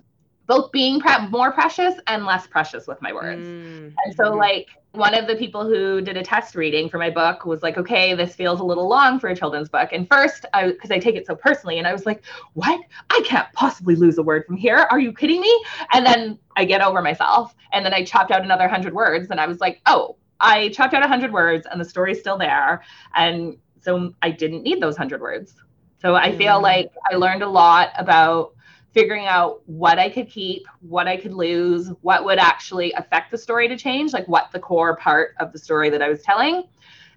both 0.47 0.71
being 0.71 0.99
pre- 0.99 1.27
more 1.27 1.51
precious 1.51 1.95
and 2.07 2.25
less 2.25 2.47
precious 2.47 2.87
with 2.87 3.01
my 3.01 3.13
words. 3.13 3.47
Mm-hmm. 3.47 3.89
And 4.05 4.15
so, 4.15 4.33
like, 4.33 4.69
one 4.91 5.13
of 5.13 5.27
the 5.27 5.35
people 5.35 5.67
who 5.67 6.01
did 6.01 6.15
a 6.17 6.23
test 6.23 6.55
reading 6.55 6.89
for 6.89 6.97
my 6.97 7.09
book 7.09 7.45
was 7.45 7.61
like, 7.61 7.77
okay, 7.77 8.13
this 8.13 8.33
feels 8.33 8.59
a 8.59 8.63
little 8.63 8.87
long 8.87 9.19
for 9.19 9.27
a 9.27 9.35
children's 9.35 9.69
book. 9.69 9.89
And 9.91 10.07
first, 10.07 10.45
I 10.53 10.71
because 10.71 10.91
I 10.91 10.99
take 10.99 11.15
it 11.15 11.25
so 11.25 11.35
personally, 11.35 11.77
and 11.77 11.87
I 11.87 11.91
was 11.91 12.05
like, 12.05 12.23
what? 12.53 12.79
I 13.09 13.21
can't 13.25 13.51
possibly 13.53 13.95
lose 13.95 14.17
a 14.17 14.23
word 14.23 14.45
from 14.45 14.57
here. 14.57 14.87
Are 14.89 14.99
you 14.99 15.11
kidding 15.13 15.41
me? 15.41 15.65
And 15.93 16.05
then 16.05 16.39
I 16.55 16.65
get 16.65 16.81
over 16.81 17.01
myself, 17.01 17.55
and 17.73 17.85
then 17.85 17.93
I 17.93 18.03
chopped 18.03 18.31
out 18.31 18.43
another 18.43 18.67
hundred 18.67 18.93
words, 18.93 19.29
and 19.31 19.39
I 19.39 19.47
was 19.47 19.59
like, 19.59 19.81
oh, 19.85 20.15
I 20.39 20.69
chopped 20.69 20.93
out 20.93 21.03
a 21.03 21.07
hundred 21.07 21.33
words, 21.33 21.67
and 21.69 21.79
the 21.79 21.85
story's 21.85 22.19
still 22.19 22.37
there, 22.37 22.83
and 23.15 23.57
so 23.81 24.13
I 24.21 24.31
didn't 24.31 24.63
need 24.63 24.81
those 24.81 24.97
hundred 24.97 25.21
words. 25.21 25.55
So 26.01 26.15
I 26.15 26.35
feel 26.35 26.59
mm. 26.59 26.63
like 26.63 26.91
I 27.11 27.15
learned 27.15 27.41
a 27.41 27.49
lot 27.49 27.89
about 27.97 28.54
figuring 28.95 29.27
out 29.27 29.61
what 29.67 29.99
I 29.99 30.09
could 30.09 30.29
keep, 30.29 30.65
what 30.79 31.07
I 31.07 31.17
could 31.17 31.33
lose, 31.33 31.91
what 32.01 32.25
would 32.25 32.39
actually 32.39 32.93
affect 32.93 33.29
the 33.29 33.37
story 33.37 33.67
to 33.67 33.77
change, 33.77 34.13
like 34.13 34.27
what 34.27 34.51
the 34.53 34.59
core 34.59 34.95
part 34.95 35.35
of 35.39 35.51
the 35.51 35.59
story 35.59 35.91
that 35.91 36.01
I 36.01 36.09
was 36.09 36.23
telling, 36.23 36.63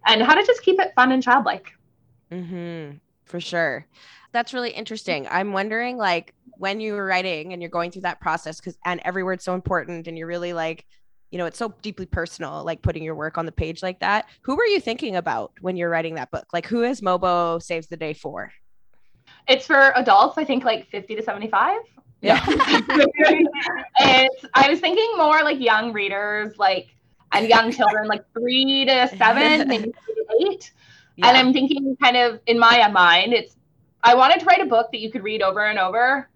and 0.06 0.20
how 0.20 0.35
to 0.35 0.44
just 0.44 0.62
keep 0.62 0.80
it 0.80 0.92
fun 0.97 1.12
and 1.12 1.23
childlike. 1.23 1.73
Mm-hmm, 2.30 2.97
for 3.25 3.40
sure. 3.40 3.87
That's 4.32 4.52
really 4.52 4.70
interesting. 4.70 5.26
I'm 5.30 5.52
wondering, 5.52 5.97
like, 5.97 6.35
when 6.58 6.80
you 6.80 6.94
were 6.94 7.06
writing 7.06 7.52
and 7.52 7.62
you're 7.62 7.70
going 7.70 7.92
through 7.92 8.02
that 8.02 8.20
process, 8.20 8.61
because 8.61 8.76
and 8.85 9.00
every 9.04 9.23
word's 9.23 9.44
so 9.44 9.54
important, 9.54 10.08
and 10.08 10.18
you're 10.18 10.26
really 10.26 10.52
like, 10.52 10.85
you 11.30 11.38
know, 11.38 11.47
it's 11.47 11.58
so 11.58 11.73
deeply 11.80 12.06
personal, 12.06 12.64
like 12.64 12.82
putting 12.82 13.04
your 13.04 13.14
work 13.14 13.38
on 13.38 13.47
the 13.47 13.52
page 13.52 13.82
like 13.82 14.00
that. 14.00 14.26
Who 14.42 14.56
were 14.56 14.64
you 14.64 14.80
thinking 14.80 15.14
about 15.14 15.52
when 15.61 15.76
you're 15.76 15.90
writing 15.90 16.16
that 16.16 16.32
book? 16.32 16.47
Like, 16.52 16.66
who 16.66 16.82
is 16.82 17.00
Mobo 17.00 17.62
Saves 17.62 17.87
the 17.87 17.97
Day 17.97 18.14
for? 18.14 18.52
It's 19.49 19.67
for 19.67 19.93
adults, 19.97 20.38
I 20.38 20.45
think 20.45 20.64
like 20.64 20.88
50 20.88 21.17
to 21.17 21.23
75. 21.23 21.81
Yeah. 22.21 22.45
it's 22.47 24.45
I 24.55 24.69
was 24.69 24.81
thinking 24.81 25.11
more 25.17 25.43
like 25.43 25.61
young 25.61 25.93
readers, 25.93 26.59
like 26.59 26.88
and 27.33 27.49
young 27.49 27.71
children, 27.73 28.09
like 28.09 28.25
three 28.33 28.85
to 28.87 29.09
seven, 29.17 29.69
maybe 29.69 29.93
eight. 30.40 30.73
Yeah. 31.17 31.28
And 31.28 31.37
I'm 31.37 31.52
thinking 31.52 31.97
kind 32.02 32.17
of 32.17 32.40
in 32.47 32.59
my 32.59 32.87
mind, 32.88 33.33
it's 33.33 33.57
I 34.02 34.14
wanted 34.14 34.40
to 34.40 34.47
write 34.47 34.61
a 34.61 34.67
book 34.67 34.90
that 34.93 34.99
you 34.99 35.11
could 35.11 35.23
read 35.23 35.43
over 35.43 35.64
and 35.64 35.78
over 35.78 36.28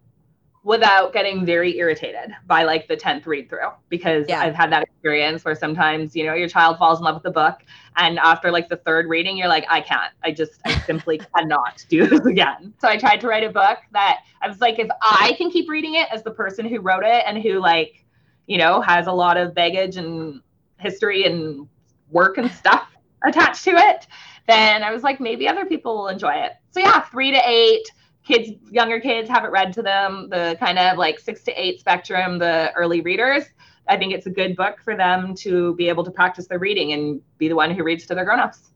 without 0.64 1.12
getting 1.12 1.44
very 1.44 1.76
irritated 1.78 2.32
by 2.46 2.62
like 2.62 2.86
the 2.86 2.96
10th 2.96 3.26
read 3.26 3.48
through 3.48 3.68
because 3.88 4.26
yeah. 4.28 4.40
I've 4.40 4.54
had 4.54 4.70
that 4.70 4.84
experience 4.84 5.44
where 5.44 5.56
sometimes, 5.56 6.14
you 6.14 6.24
know, 6.24 6.34
your 6.34 6.48
child 6.48 6.78
falls 6.78 7.00
in 7.00 7.04
love 7.04 7.16
with 7.16 7.24
the 7.24 7.32
book 7.32 7.64
and 7.96 8.18
after 8.20 8.50
like 8.52 8.68
the 8.68 8.76
third 8.76 9.08
reading 9.08 9.36
you're 9.36 9.48
like 9.48 9.66
I 9.68 9.80
can't. 9.80 10.12
I 10.22 10.30
just 10.30 10.60
I 10.64 10.78
simply 10.80 11.20
cannot 11.36 11.84
do 11.88 12.06
this 12.06 12.24
again. 12.26 12.74
So 12.80 12.88
I 12.88 12.96
tried 12.96 13.20
to 13.22 13.28
write 13.28 13.42
a 13.42 13.50
book 13.50 13.78
that 13.92 14.20
I 14.40 14.48
was 14.48 14.60
like 14.60 14.78
if 14.78 14.88
I 15.02 15.34
can 15.36 15.50
keep 15.50 15.68
reading 15.68 15.96
it 15.96 16.08
as 16.12 16.22
the 16.22 16.30
person 16.30 16.64
who 16.64 16.80
wrote 16.80 17.04
it 17.04 17.24
and 17.26 17.42
who 17.42 17.58
like, 17.58 18.04
you 18.46 18.58
know, 18.58 18.80
has 18.80 19.08
a 19.08 19.12
lot 19.12 19.36
of 19.36 19.54
baggage 19.54 19.96
and 19.96 20.40
history 20.78 21.24
and 21.24 21.66
work 22.10 22.38
and 22.38 22.50
stuff 22.52 22.88
attached 23.24 23.64
to 23.64 23.72
it, 23.72 24.06
then 24.46 24.84
I 24.84 24.92
was 24.92 25.02
like 25.02 25.18
maybe 25.18 25.48
other 25.48 25.64
people 25.64 25.96
will 25.96 26.08
enjoy 26.08 26.34
it. 26.34 26.52
So 26.70 26.78
yeah, 26.78 27.00
3 27.00 27.32
to 27.32 27.40
8 27.44 27.90
kids 28.24 28.50
younger 28.70 29.00
kids 29.00 29.28
have 29.28 29.44
it 29.44 29.50
read 29.50 29.72
to 29.72 29.82
them 29.82 30.28
the 30.30 30.56
kind 30.60 30.78
of 30.78 30.96
like 30.96 31.18
six 31.18 31.42
to 31.42 31.52
eight 31.60 31.80
spectrum 31.80 32.38
the 32.38 32.72
early 32.74 33.00
readers 33.00 33.44
i 33.88 33.96
think 33.96 34.12
it's 34.12 34.26
a 34.26 34.30
good 34.30 34.54
book 34.56 34.80
for 34.82 34.96
them 34.96 35.34
to 35.34 35.74
be 35.76 35.88
able 35.88 36.04
to 36.04 36.10
practice 36.10 36.46
their 36.46 36.58
reading 36.58 36.92
and 36.92 37.20
be 37.38 37.48
the 37.48 37.56
one 37.56 37.70
who 37.70 37.82
reads 37.82 38.06
to 38.06 38.14
their 38.14 38.24
grown-ups. 38.24 38.72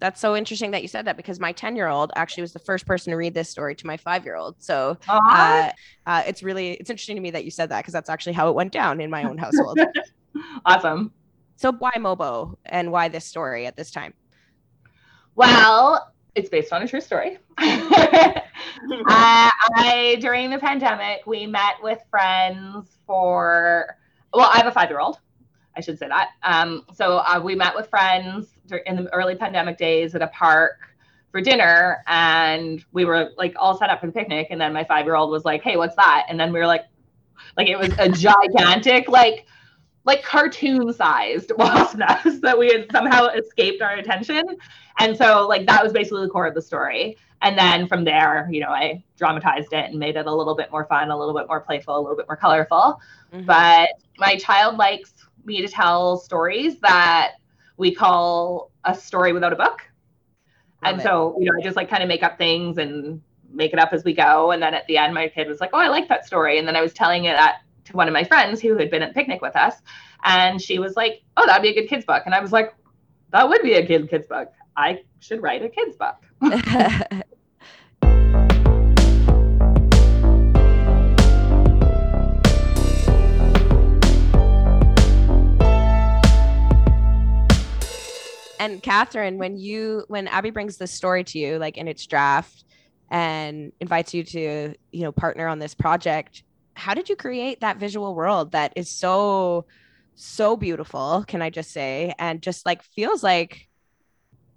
That's 0.00 0.20
so 0.20 0.36
interesting 0.36 0.72
that 0.72 0.82
you 0.82 0.88
said 0.88 1.06
that 1.06 1.16
because 1.16 1.40
my 1.40 1.52
10 1.52 1.76
year 1.76 1.88
old 1.88 2.12
actually 2.14 2.42
was 2.42 2.52
the 2.52 2.58
first 2.58 2.84
person 2.84 3.10
to 3.12 3.16
read 3.16 3.32
this 3.32 3.48
story 3.48 3.74
to 3.76 3.86
my 3.86 3.96
five 3.96 4.24
year 4.24 4.36
old 4.36 4.56
so 4.58 4.98
uh, 5.08 5.70
uh, 6.06 6.22
it's 6.26 6.42
really 6.42 6.72
it's 6.72 6.90
interesting 6.90 7.16
to 7.16 7.22
me 7.22 7.30
that 7.30 7.44
you 7.44 7.50
said 7.50 7.70
that 7.70 7.80
because 7.80 7.94
that's 7.94 8.10
actually 8.10 8.34
how 8.34 8.48
it 8.48 8.54
went 8.54 8.70
down 8.70 9.00
in 9.00 9.08
my 9.10 9.24
own 9.24 9.38
household. 9.38 9.78
Awesome. 10.66 11.12
So 11.54 11.70
why 11.70 11.92
mobo 11.96 12.56
and 12.66 12.90
why 12.90 13.06
this 13.06 13.24
story 13.24 13.66
at 13.66 13.76
this 13.76 13.92
time? 13.92 14.12
Well 15.36 16.12
it's 16.34 16.50
based 16.50 16.72
on 16.72 16.82
a 16.82 16.88
true 16.88 17.00
story. 17.00 17.38
uh, 18.92 19.50
I 19.76 20.16
during 20.20 20.50
the 20.50 20.58
pandemic, 20.58 21.26
we 21.26 21.46
met 21.46 21.74
with 21.82 22.00
friends 22.10 22.98
for. 23.06 23.96
Well, 24.32 24.50
I 24.52 24.56
have 24.56 24.66
a 24.66 24.72
five-year-old. 24.72 25.18
I 25.76 25.80
should 25.80 25.98
say 25.98 26.08
that. 26.08 26.30
Um, 26.42 26.84
so 26.94 27.18
uh, 27.18 27.40
we 27.42 27.54
met 27.54 27.74
with 27.74 27.88
friends 27.88 28.48
in 28.86 28.96
the 28.96 29.14
early 29.14 29.34
pandemic 29.34 29.76
days 29.78 30.14
at 30.14 30.22
a 30.22 30.28
park 30.28 30.78
for 31.30 31.40
dinner, 31.40 32.02
and 32.06 32.84
we 32.92 33.04
were 33.04 33.30
like 33.36 33.54
all 33.58 33.76
set 33.76 33.90
up 33.90 34.00
for 34.00 34.06
the 34.06 34.12
picnic. 34.12 34.48
And 34.50 34.60
then 34.60 34.72
my 34.72 34.84
five-year-old 34.84 35.30
was 35.30 35.44
like, 35.44 35.62
"Hey, 35.62 35.76
what's 35.76 35.96
that?" 35.96 36.26
And 36.28 36.38
then 36.38 36.52
we 36.52 36.58
were 36.58 36.66
like, 36.66 36.84
like 37.56 37.68
it 37.68 37.78
was 37.78 37.92
a 37.98 38.08
gigantic 38.08 39.08
like 39.08 39.46
like 40.04 40.22
cartoon 40.22 40.92
sized 40.92 41.52
wasp 41.58 41.96
nest 41.96 42.42
that 42.42 42.58
we 42.58 42.68
had 42.68 42.90
somehow 42.92 43.26
escaped 43.28 43.82
our 43.82 43.94
attention. 43.96 44.42
And 44.98 45.16
so 45.16 45.46
like 45.48 45.66
that 45.66 45.82
was 45.82 45.92
basically 45.92 46.22
the 46.22 46.28
core 46.28 46.46
of 46.46 46.54
the 46.54 46.62
story. 46.62 47.16
And 47.44 47.58
then 47.58 47.86
from 47.86 48.04
there, 48.04 48.48
you 48.50 48.60
know, 48.60 48.70
I 48.70 49.04
dramatized 49.18 49.74
it 49.74 49.90
and 49.90 49.98
made 49.98 50.16
it 50.16 50.24
a 50.24 50.34
little 50.34 50.56
bit 50.56 50.70
more 50.70 50.86
fun, 50.86 51.10
a 51.10 51.16
little 51.16 51.34
bit 51.34 51.46
more 51.46 51.60
playful, 51.60 51.94
a 51.94 52.00
little 52.00 52.16
bit 52.16 52.26
more 52.26 52.38
colorful. 52.38 52.98
Mm-hmm. 53.34 53.44
But 53.44 53.90
my 54.16 54.36
child 54.36 54.78
likes 54.78 55.12
me 55.44 55.60
to 55.60 55.68
tell 55.68 56.16
stories 56.16 56.80
that 56.80 57.32
we 57.76 57.94
call 57.94 58.70
a 58.84 58.94
story 58.94 59.34
without 59.34 59.52
a 59.52 59.56
book. 59.56 59.82
Love 60.82 60.92
and 60.92 61.00
it. 61.00 61.04
so, 61.04 61.36
you 61.38 61.44
know, 61.44 61.52
I 61.60 61.62
just 61.62 61.76
like 61.76 61.90
kind 61.90 62.02
of 62.02 62.08
make 62.08 62.22
up 62.22 62.38
things 62.38 62.78
and 62.78 63.20
make 63.52 63.74
it 63.74 63.78
up 63.78 63.92
as 63.92 64.04
we 64.04 64.14
go. 64.14 64.50
And 64.52 64.62
then 64.62 64.72
at 64.72 64.86
the 64.86 64.96
end, 64.96 65.12
my 65.12 65.28
kid 65.28 65.46
was 65.46 65.60
like, 65.60 65.70
Oh, 65.74 65.78
I 65.78 65.88
like 65.88 66.08
that 66.08 66.26
story. 66.26 66.58
And 66.58 66.66
then 66.66 66.76
I 66.76 66.80
was 66.80 66.94
telling 66.94 67.26
it 67.26 67.36
at 67.36 67.56
to 67.84 67.92
one 67.94 68.08
of 68.08 68.14
my 68.14 68.24
friends 68.24 68.62
who 68.62 68.78
had 68.78 68.90
been 68.90 69.02
at 69.02 69.10
the 69.10 69.14
picnic 69.14 69.42
with 69.42 69.54
us. 69.54 69.74
And 70.24 70.62
she 70.62 70.78
was 70.78 70.96
like, 70.96 71.20
Oh, 71.36 71.44
that'd 71.44 71.62
be 71.62 71.68
a 71.68 71.74
good 71.74 71.90
kids 71.90 72.06
book. 72.06 72.22
And 72.24 72.34
I 72.34 72.40
was 72.40 72.52
like, 72.52 72.74
That 73.32 73.50
would 73.50 73.60
be 73.60 73.74
a 73.74 73.84
good 73.84 74.08
kids 74.08 74.26
book. 74.26 74.50
I 74.78 75.02
should 75.20 75.42
write 75.42 75.62
a 75.62 75.68
kids 75.68 75.94
book. 75.98 76.16
And 88.64 88.82
Catherine, 88.82 89.36
when 89.36 89.58
you 89.58 90.06
when 90.08 90.26
Abby 90.26 90.48
brings 90.48 90.78
this 90.78 90.90
story 90.90 91.22
to 91.24 91.38
you, 91.38 91.58
like 91.58 91.76
in 91.76 91.86
its 91.86 92.06
draft, 92.06 92.64
and 93.10 93.72
invites 93.78 94.14
you 94.14 94.24
to, 94.24 94.74
you 94.90 95.02
know, 95.02 95.12
partner 95.12 95.46
on 95.46 95.58
this 95.58 95.74
project, 95.74 96.44
how 96.72 96.94
did 96.94 97.10
you 97.10 97.14
create 97.14 97.60
that 97.60 97.76
visual 97.76 98.14
world 98.14 98.52
that 98.52 98.72
is 98.74 98.88
so 98.88 99.66
so 100.14 100.56
beautiful, 100.56 101.26
can 101.28 101.42
I 101.42 101.50
just 101.50 101.72
say, 101.72 102.14
and 102.18 102.40
just 102.40 102.64
like 102.64 102.82
feels 102.82 103.22
like 103.22 103.68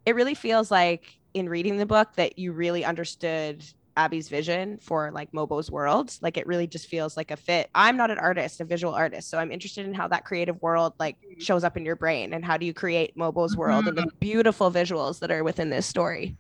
it 0.06 0.16
really 0.16 0.36
feels 0.36 0.72
like 0.72 1.20
in 1.34 1.50
reading 1.50 1.76
the 1.76 1.86
book 1.86 2.08
that 2.16 2.40
you 2.40 2.54
really 2.54 2.86
understood 2.86 3.62
Abby's 3.98 4.30
vision 4.30 4.78
for 4.78 5.12
like 5.12 5.34
Mobo's 5.34 5.70
world. 5.70 6.16
Like 6.22 6.38
it 6.38 6.48
really 6.48 6.68
just 6.68 6.88
feels 6.88 7.18
like 7.18 7.32
a 7.32 7.36
fit. 7.36 7.70
I'm 7.76 7.98
not 7.98 8.12
an 8.12 8.20
artist, 8.20 8.62
a 8.62 8.66
visual 8.66 8.94
artist, 8.94 9.30
so 9.30 9.38
I'm 9.38 9.52
interested 9.52 9.86
in 9.86 9.94
how 9.94 10.08
that 10.10 10.24
creative 10.24 10.62
world 10.62 10.94
like 11.00 11.18
mm-hmm. 11.20 11.42
shows 11.42 11.64
up 11.64 11.76
in 11.76 11.84
your 11.84 11.96
brain 11.96 12.34
and 12.34 12.46
how 12.46 12.58
do 12.58 12.66
you 12.66 12.74
create 12.74 13.18
Mobo's 13.18 13.58
world 13.58 13.82
mm-hmm. 13.82 13.90
and 13.90 13.98
the 13.98 14.02
mm-hmm. 14.04 14.20
beautiful 14.20 14.72
visuals 14.72 15.20
that 15.20 15.32
are 15.32 15.44
within 15.44 15.70
this 15.70 15.86
story. 15.86 16.38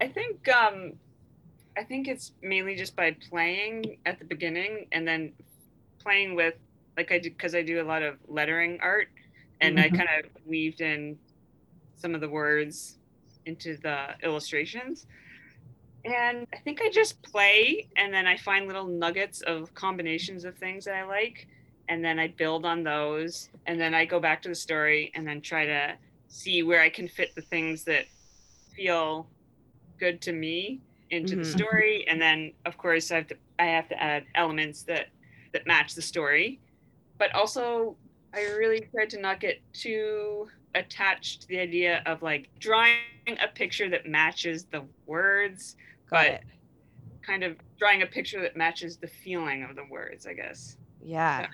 I 0.00 0.08
think 0.08 0.48
um 0.48 0.94
I 1.76 1.84
think 1.84 2.08
it's 2.08 2.32
mainly 2.42 2.74
just 2.74 2.96
by 2.96 3.16
playing 3.28 3.98
at 4.06 4.18
the 4.18 4.24
beginning 4.24 4.86
and 4.92 5.06
then 5.06 5.32
playing 6.02 6.34
with 6.34 6.54
like 6.96 7.12
I 7.12 7.18
do 7.18 7.30
because 7.30 7.54
I 7.54 7.62
do 7.62 7.80
a 7.82 7.84
lot 7.84 8.02
of 8.02 8.16
lettering 8.26 8.78
art 8.82 9.08
and 9.60 9.76
mm-hmm. 9.76 9.94
I 9.94 9.96
kind 9.96 10.08
of 10.18 10.30
weaved 10.46 10.80
in 10.80 11.18
some 11.96 12.14
of 12.14 12.20
the 12.20 12.28
words 12.28 12.96
into 13.46 13.76
the 13.76 14.14
illustrations. 14.22 15.06
And 16.04 16.46
I 16.52 16.56
think 16.58 16.80
I 16.82 16.90
just 16.90 17.22
play 17.22 17.86
and 17.96 18.12
then 18.12 18.26
I 18.26 18.36
find 18.36 18.66
little 18.66 18.86
nuggets 18.86 19.42
of 19.42 19.72
combinations 19.74 20.44
of 20.44 20.56
things 20.56 20.84
that 20.86 20.94
I 20.94 21.04
like. 21.04 21.46
And 21.88 22.04
then 22.04 22.18
I 22.18 22.28
build 22.28 22.64
on 22.64 22.82
those. 22.82 23.50
And 23.66 23.80
then 23.80 23.94
I 23.94 24.04
go 24.04 24.20
back 24.20 24.40
to 24.42 24.48
the 24.48 24.54
story 24.54 25.10
and 25.14 25.26
then 25.26 25.40
try 25.40 25.66
to 25.66 25.94
see 26.28 26.62
where 26.62 26.80
I 26.80 26.88
can 26.88 27.08
fit 27.08 27.34
the 27.34 27.42
things 27.42 27.84
that 27.84 28.06
feel 28.74 29.26
good 29.98 30.20
to 30.22 30.32
me 30.32 30.80
into 31.10 31.34
mm-hmm. 31.34 31.42
the 31.42 31.48
story. 31.48 32.06
And 32.08 32.20
then 32.20 32.52
of 32.64 32.78
course 32.78 33.10
I 33.10 33.16
have 33.16 33.26
to 33.28 33.36
I 33.58 33.64
have 33.64 33.88
to 33.88 34.02
add 34.02 34.24
elements 34.34 34.82
that 34.84 35.08
that 35.52 35.66
match 35.66 35.94
the 35.94 36.02
story. 36.02 36.60
But 37.18 37.34
also 37.34 37.96
I 38.32 38.42
really 38.42 38.88
tried 38.92 39.10
to 39.10 39.20
not 39.20 39.40
get 39.40 39.60
too 39.72 40.48
attached 40.74 41.42
to 41.42 41.48
the 41.48 41.58
idea 41.58 42.02
of 42.06 42.22
like 42.22 42.48
drawing 42.58 42.94
a 43.28 43.48
picture 43.48 43.88
that 43.90 44.06
matches 44.06 44.64
the 44.64 44.84
words 45.06 45.76
but 46.10 46.26
it. 46.26 46.44
kind 47.22 47.44
of 47.44 47.56
drawing 47.78 48.02
a 48.02 48.06
picture 48.06 48.40
that 48.42 48.56
matches 48.56 48.96
the 48.96 49.08
feeling 49.08 49.64
of 49.64 49.76
the 49.76 49.84
words, 49.90 50.26
I 50.26 50.34
guess. 50.34 50.76
Yeah. 51.02 51.46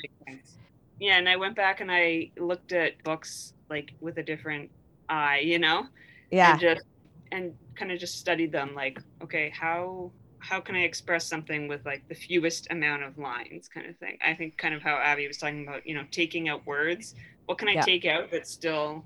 Yeah, 0.98 1.18
and 1.18 1.28
I 1.28 1.36
went 1.36 1.54
back 1.54 1.80
and 1.80 1.90
I 1.90 2.30
looked 2.38 2.72
at 2.72 3.02
books 3.04 3.52
like 3.68 3.92
with 4.00 4.18
a 4.18 4.22
different 4.22 4.70
eye, 5.08 5.40
you 5.40 5.58
know? 5.58 5.86
Yeah. 6.30 6.52
And 6.52 6.60
just 6.60 6.86
and 7.32 7.54
kind 7.74 7.92
of 7.92 7.98
just 7.98 8.18
studied 8.18 8.52
them 8.52 8.74
like, 8.74 8.98
okay, 9.22 9.50
how 9.50 10.10
how 10.38 10.60
can 10.60 10.76
I 10.76 10.82
express 10.82 11.26
something 11.26 11.66
with 11.66 11.84
like 11.84 12.06
the 12.08 12.14
fewest 12.14 12.68
amount 12.70 13.02
of 13.02 13.18
lines 13.18 13.68
kind 13.68 13.86
of 13.86 13.96
thing. 13.96 14.16
I 14.24 14.34
think 14.34 14.56
kind 14.56 14.74
of 14.74 14.82
how 14.82 14.96
Abby 14.96 15.26
was 15.26 15.38
talking 15.38 15.66
about, 15.66 15.86
you 15.86 15.94
know, 15.94 16.04
taking 16.10 16.48
out 16.48 16.64
words. 16.66 17.14
What 17.46 17.58
can 17.58 17.68
I 17.68 17.72
yeah. 17.72 17.82
take 17.82 18.04
out 18.04 18.30
that's 18.30 18.50
still 18.50 19.04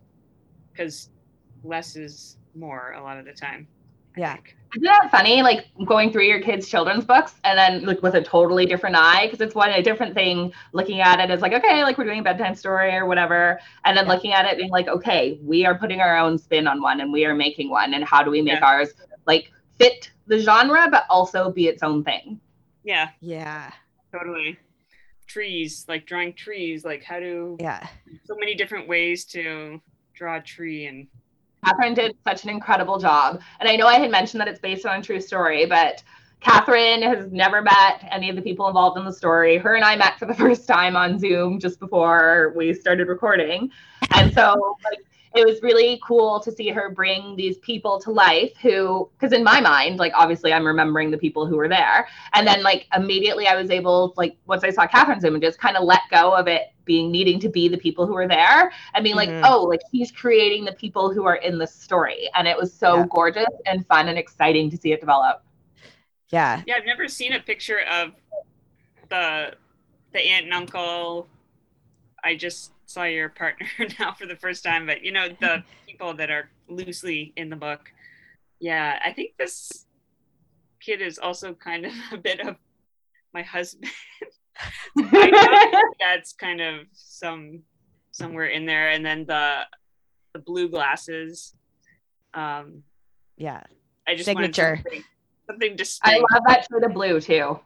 because 0.72 1.08
less 1.64 1.96
is 1.96 2.36
more 2.54 2.92
a 2.92 3.02
lot 3.02 3.18
of 3.18 3.24
the 3.24 3.32
time. 3.32 3.66
I 4.22 4.26
yeah. 4.26 4.36
Isn't 4.76 4.84
that 4.84 5.10
funny? 5.10 5.42
Like 5.42 5.66
going 5.84 6.12
through 6.12 6.26
your 6.26 6.40
kids' 6.40 6.68
children's 6.68 7.04
books 7.04 7.34
and 7.42 7.58
then 7.58 7.84
like 7.86 8.02
with 8.02 8.14
a 8.14 8.22
totally 8.22 8.66
different 8.66 8.94
eye, 8.94 9.26
because 9.26 9.40
it's 9.40 9.54
one 9.54 9.70
a 9.70 9.82
different 9.82 10.14
thing 10.14 10.52
looking 10.72 11.00
at 11.00 11.18
it 11.18 11.28
as 11.28 11.40
like, 11.40 11.52
okay, 11.52 11.82
like 11.82 11.98
we're 11.98 12.04
doing 12.04 12.20
a 12.20 12.22
bedtime 12.22 12.54
story 12.54 12.94
or 12.94 13.06
whatever. 13.06 13.58
And 13.84 13.96
then 13.96 14.06
yeah. 14.06 14.12
looking 14.12 14.32
at 14.32 14.46
it 14.46 14.58
being 14.58 14.70
like, 14.70 14.86
okay, 14.86 15.40
we 15.42 15.66
are 15.66 15.76
putting 15.76 16.00
our 16.00 16.16
own 16.16 16.38
spin 16.38 16.68
on 16.68 16.80
one 16.80 17.00
and 17.00 17.12
we 17.12 17.24
are 17.24 17.34
making 17.34 17.68
one. 17.68 17.94
And 17.94 18.04
how 18.04 18.22
do 18.22 18.30
we 18.30 18.42
make 18.42 18.60
yeah. 18.60 18.66
ours 18.66 18.90
like 19.26 19.50
fit 19.76 20.12
the 20.28 20.38
genre, 20.38 20.88
but 20.88 21.04
also 21.10 21.50
be 21.50 21.66
its 21.66 21.82
own 21.82 22.04
thing? 22.04 22.40
Yeah. 22.84 23.08
Yeah. 23.20 23.72
Totally. 24.12 24.56
Trees, 25.26 25.84
like 25.88 26.06
drawing 26.06 26.32
trees, 26.34 26.84
like 26.84 27.02
how 27.02 27.18
do 27.18 27.56
yeah 27.60 27.86
so 28.24 28.36
many 28.36 28.54
different 28.54 28.86
ways 28.88 29.24
to 29.26 29.80
draw 30.14 30.36
a 30.36 30.40
tree 30.40 30.86
and 30.86 31.08
Catherine 31.64 31.94
did 31.94 32.16
such 32.26 32.44
an 32.44 32.50
incredible 32.50 32.98
job. 32.98 33.40
And 33.60 33.68
I 33.68 33.76
know 33.76 33.86
I 33.86 33.98
had 33.98 34.10
mentioned 34.10 34.40
that 34.40 34.48
it's 34.48 34.60
based 34.60 34.86
on 34.86 35.00
a 35.00 35.02
true 35.02 35.20
story, 35.20 35.66
but 35.66 36.02
Catherine 36.40 37.02
has 37.02 37.30
never 37.30 37.60
met 37.60 38.06
any 38.10 38.30
of 38.30 38.36
the 38.36 38.42
people 38.42 38.66
involved 38.66 38.98
in 38.98 39.04
the 39.04 39.12
story. 39.12 39.58
Her 39.58 39.74
and 39.74 39.84
I 39.84 39.96
met 39.96 40.18
for 40.18 40.26
the 40.26 40.34
first 40.44 40.66
time 40.66 40.96
on 40.96 41.18
Zoom 41.18 41.60
just 41.60 41.78
before 41.78 42.52
we 42.56 42.72
started 42.72 43.08
recording. 43.08 43.70
And 44.12 44.32
so 44.32 44.76
like, 44.84 45.04
it 45.34 45.46
was 45.46 45.62
really 45.62 46.00
cool 46.04 46.40
to 46.40 46.50
see 46.50 46.68
her 46.70 46.90
bring 46.90 47.36
these 47.36 47.58
people 47.58 48.00
to 48.00 48.10
life 48.10 48.52
who 48.60 49.08
because 49.18 49.32
in 49.32 49.44
my 49.44 49.60
mind 49.60 49.98
like 49.98 50.12
obviously 50.14 50.52
i'm 50.52 50.66
remembering 50.66 51.10
the 51.10 51.18
people 51.18 51.46
who 51.46 51.56
were 51.56 51.68
there. 51.68 52.08
And 52.34 52.46
then 52.46 52.62
like 52.62 52.86
immediately 52.94 53.46
i 53.46 53.54
was 53.54 53.70
able 53.70 54.12
like 54.16 54.36
once 54.46 54.64
i 54.64 54.70
saw 54.70 54.86
catherine's 54.86 55.24
images 55.24 55.56
kind 55.56 55.76
of 55.76 55.84
let 55.84 56.00
go 56.10 56.34
of 56.34 56.48
it 56.48 56.72
being 56.84 57.10
needing 57.12 57.38
to 57.40 57.48
be 57.48 57.68
the 57.68 57.78
people 57.78 58.06
who 58.06 58.14
were 58.14 58.26
there 58.26 58.72
and 58.94 59.04
being 59.04 59.16
mm-hmm. 59.16 59.40
like 59.40 59.50
oh 59.50 59.62
like 59.62 59.80
he's 59.92 60.10
creating 60.10 60.64
the 60.64 60.72
people 60.72 61.12
who 61.12 61.24
are 61.24 61.36
in 61.36 61.58
the 61.58 61.66
story. 61.66 62.28
And 62.34 62.48
it 62.48 62.56
was 62.56 62.72
so 62.72 62.98
yeah. 62.98 63.06
gorgeous 63.10 63.46
and 63.66 63.86
fun 63.86 64.08
and 64.08 64.18
exciting 64.18 64.70
to 64.70 64.76
see 64.76 64.92
it 64.92 65.00
develop. 65.00 65.42
Yeah. 66.30 66.62
Yeah 66.66 66.74
i've 66.76 66.86
never 66.86 67.08
seen 67.08 67.32
a 67.32 67.40
picture 67.40 67.80
of 67.80 68.12
the 69.08 69.54
the 70.12 70.20
aunt 70.20 70.46
and 70.46 70.54
uncle. 70.54 71.28
I 72.22 72.34
just 72.34 72.72
saw 72.90 73.04
your 73.04 73.28
partner 73.28 73.66
now 73.98 74.12
for 74.12 74.26
the 74.26 74.36
first 74.36 74.64
time, 74.64 74.86
but 74.86 75.02
you 75.02 75.12
know, 75.12 75.28
the 75.40 75.62
people 75.86 76.14
that 76.14 76.30
are 76.30 76.50
loosely 76.68 77.32
in 77.36 77.48
the 77.48 77.56
book. 77.56 77.92
Yeah, 78.58 78.98
I 79.04 79.12
think 79.12 79.32
this 79.38 79.86
kid 80.80 81.00
is 81.00 81.18
also 81.18 81.54
kind 81.54 81.86
of 81.86 81.92
a 82.12 82.18
bit 82.18 82.40
of 82.40 82.56
my 83.32 83.42
husband. 83.42 83.92
that's 86.00 86.32
kind 86.32 86.60
of 86.60 86.86
some 86.92 87.62
somewhere 88.10 88.46
in 88.46 88.66
there. 88.66 88.90
And 88.90 89.06
then 89.06 89.24
the 89.24 89.60
the 90.34 90.40
blue 90.40 90.68
glasses. 90.68 91.54
Um 92.34 92.82
yeah. 93.36 93.62
I 94.06 94.14
just 94.14 94.26
signature 94.26 94.76
something, 94.82 95.04
something 95.46 95.76
distinct. 95.76 96.26
I 96.30 96.34
love 96.34 96.42
that 96.46 96.66
shade 96.70 96.84
of 96.84 96.92
blue 96.92 97.20
too. 97.20 97.60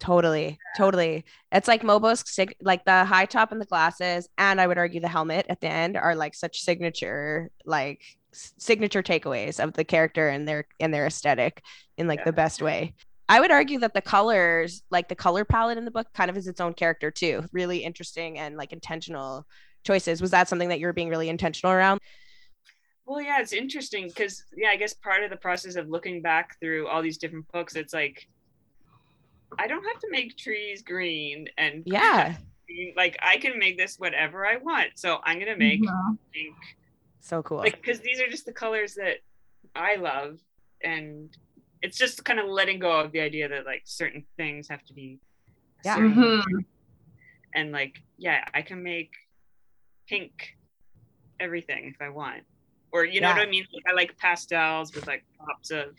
Totally, 0.00 0.58
totally. 0.78 1.26
It's 1.52 1.68
like 1.68 1.82
Mobo's 1.82 2.24
sig- 2.26 2.56
like 2.62 2.86
the 2.86 3.04
high 3.04 3.26
top 3.26 3.52
and 3.52 3.60
the 3.60 3.66
glasses, 3.66 4.28
and 4.38 4.58
I 4.58 4.66
would 4.66 4.78
argue 4.78 5.00
the 5.00 5.08
helmet 5.08 5.44
at 5.50 5.60
the 5.60 5.68
end 5.68 5.96
are 5.96 6.14
like 6.14 6.34
such 6.34 6.62
signature, 6.62 7.50
like 7.66 8.00
s- 8.32 8.54
signature 8.58 9.02
takeaways 9.02 9.62
of 9.62 9.74
the 9.74 9.84
character 9.84 10.28
and 10.28 10.48
their 10.48 10.66
and 10.80 10.92
their 10.92 11.06
aesthetic 11.06 11.62
in 11.98 12.08
like 12.08 12.20
yeah. 12.20 12.24
the 12.24 12.32
best 12.32 12.62
way. 12.62 12.94
I 13.28 13.40
would 13.40 13.50
argue 13.50 13.78
that 13.80 13.92
the 13.92 14.00
colors, 14.00 14.82
like 14.90 15.08
the 15.08 15.14
color 15.14 15.44
palette 15.44 15.78
in 15.78 15.84
the 15.84 15.90
book, 15.90 16.08
kind 16.14 16.30
of 16.30 16.36
is 16.36 16.48
its 16.48 16.60
own 16.60 16.72
character 16.72 17.10
too. 17.10 17.44
Really 17.52 17.84
interesting 17.84 18.38
and 18.38 18.56
like 18.56 18.72
intentional 18.72 19.46
choices. 19.84 20.22
Was 20.22 20.30
that 20.30 20.48
something 20.48 20.70
that 20.70 20.80
you 20.80 20.86
were 20.86 20.94
being 20.94 21.10
really 21.10 21.28
intentional 21.28 21.74
around? 21.74 22.00
Well, 23.04 23.20
yeah, 23.20 23.40
it's 23.40 23.52
interesting 23.52 24.08
because 24.08 24.44
yeah, 24.56 24.70
I 24.70 24.76
guess 24.76 24.94
part 24.94 25.24
of 25.24 25.30
the 25.30 25.36
process 25.36 25.76
of 25.76 25.90
looking 25.90 26.22
back 26.22 26.58
through 26.58 26.88
all 26.88 27.02
these 27.02 27.18
different 27.18 27.46
books, 27.52 27.76
it's 27.76 27.92
like 27.92 28.26
I 29.58 29.66
don't 29.66 29.84
have 29.84 29.98
to 30.00 30.08
make 30.10 30.36
trees 30.36 30.82
green 30.82 31.48
and 31.58 31.82
yeah, 31.86 32.36
like 32.96 33.18
I 33.22 33.36
can 33.38 33.58
make 33.58 33.76
this 33.78 33.98
whatever 33.98 34.46
I 34.46 34.56
want. 34.56 34.90
So 34.96 35.20
I'm 35.24 35.38
gonna 35.38 35.56
make 35.56 35.82
mm-hmm. 35.82 36.14
pink. 36.32 36.56
So 37.20 37.42
cool. 37.42 37.58
Like 37.58 37.76
because 37.76 38.00
these 38.00 38.20
are 38.20 38.28
just 38.28 38.46
the 38.46 38.52
colors 38.52 38.94
that 38.94 39.18
I 39.74 39.96
love, 39.96 40.38
and 40.82 41.30
it's 41.82 41.98
just 41.98 42.24
kind 42.24 42.38
of 42.38 42.46
letting 42.46 42.78
go 42.78 42.92
of 43.00 43.12
the 43.12 43.20
idea 43.20 43.48
that 43.48 43.66
like 43.66 43.82
certain 43.84 44.24
things 44.36 44.68
have 44.68 44.84
to 44.84 44.94
be. 44.94 45.18
Yeah. 45.84 45.98
Mm-hmm. 45.98 46.58
And 47.54 47.72
like 47.72 48.02
yeah, 48.18 48.44
I 48.54 48.62
can 48.62 48.82
make 48.82 49.10
pink 50.08 50.56
everything 51.40 51.86
if 51.86 52.00
I 52.00 52.08
want, 52.10 52.42
or 52.92 53.04
you 53.04 53.20
know 53.20 53.28
yeah. 53.28 53.38
what 53.38 53.46
I 53.46 53.50
mean. 53.50 53.66
Like, 53.72 53.84
I 53.88 53.94
like 53.94 54.18
pastels 54.18 54.94
with 54.94 55.06
like 55.06 55.24
pops 55.38 55.70
of. 55.70 55.94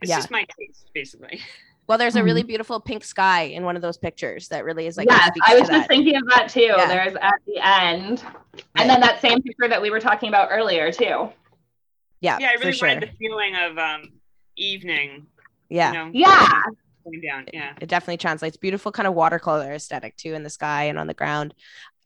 It's 0.00 0.08
yeah. 0.08 0.16
just 0.16 0.32
my 0.32 0.44
taste, 0.58 0.90
basically. 0.92 1.40
Well, 1.92 1.98
there's 1.98 2.16
a 2.16 2.24
really 2.24 2.40
mm-hmm. 2.40 2.46
beautiful 2.46 2.80
pink 2.80 3.04
sky 3.04 3.42
in 3.42 3.64
one 3.64 3.76
of 3.76 3.82
those 3.82 3.98
pictures 3.98 4.48
that 4.48 4.64
really 4.64 4.86
is 4.86 4.96
like. 4.96 5.10
Yes, 5.10 5.30
I 5.46 5.60
was 5.60 5.68
just 5.68 5.88
thinking 5.88 6.16
of 6.16 6.22
that 6.30 6.48
too. 6.48 6.62
Yeah. 6.62 6.86
There's 6.86 7.14
at 7.16 7.34
the 7.46 7.58
end, 7.62 8.24
and 8.76 8.88
then 8.88 8.98
that 9.02 9.20
same 9.20 9.42
picture 9.42 9.68
that 9.68 9.82
we 9.82 9.90
were 9.90 10.00
talking 10.00 10.30
about 10.30 10.48
earlier 10.50 10.90
too. 10.90 11.28
Yeah, 12.22 12.38
yeah, 12.40 12.48
I 12.48 12.64
really 12.64 12.78
wanted 12.80 13.02
the 13.02 13.16
feeling 13.18 13.56
of 13.56 13.76
um 13.76 14.08
evening. 14.56 15.26
Yeah, 15.68 15.92
you 15.92 15.98
know, 15.98 16.10
yeah. 16.14 16.48
Going 17.04 17.20
down, 17.20 17.48
yeah. 17.52 17.74
It 17.78 17.90
definitely 17.90 18.16
translates. 18.16 18.56
Beautiful 18.56 18.90
kind 18.90 19.06
of 19.06 19.12
watercolor 19.12 19.74
aesthetic 19.74 20.16
too 20.16 20.32
in 20.32 20.44
the 20.44 20.48
sky 20.48 20.84
and 20.84 20.98
on 20.98 21.08
the 21.08 21.12
ground. 21.12 21.52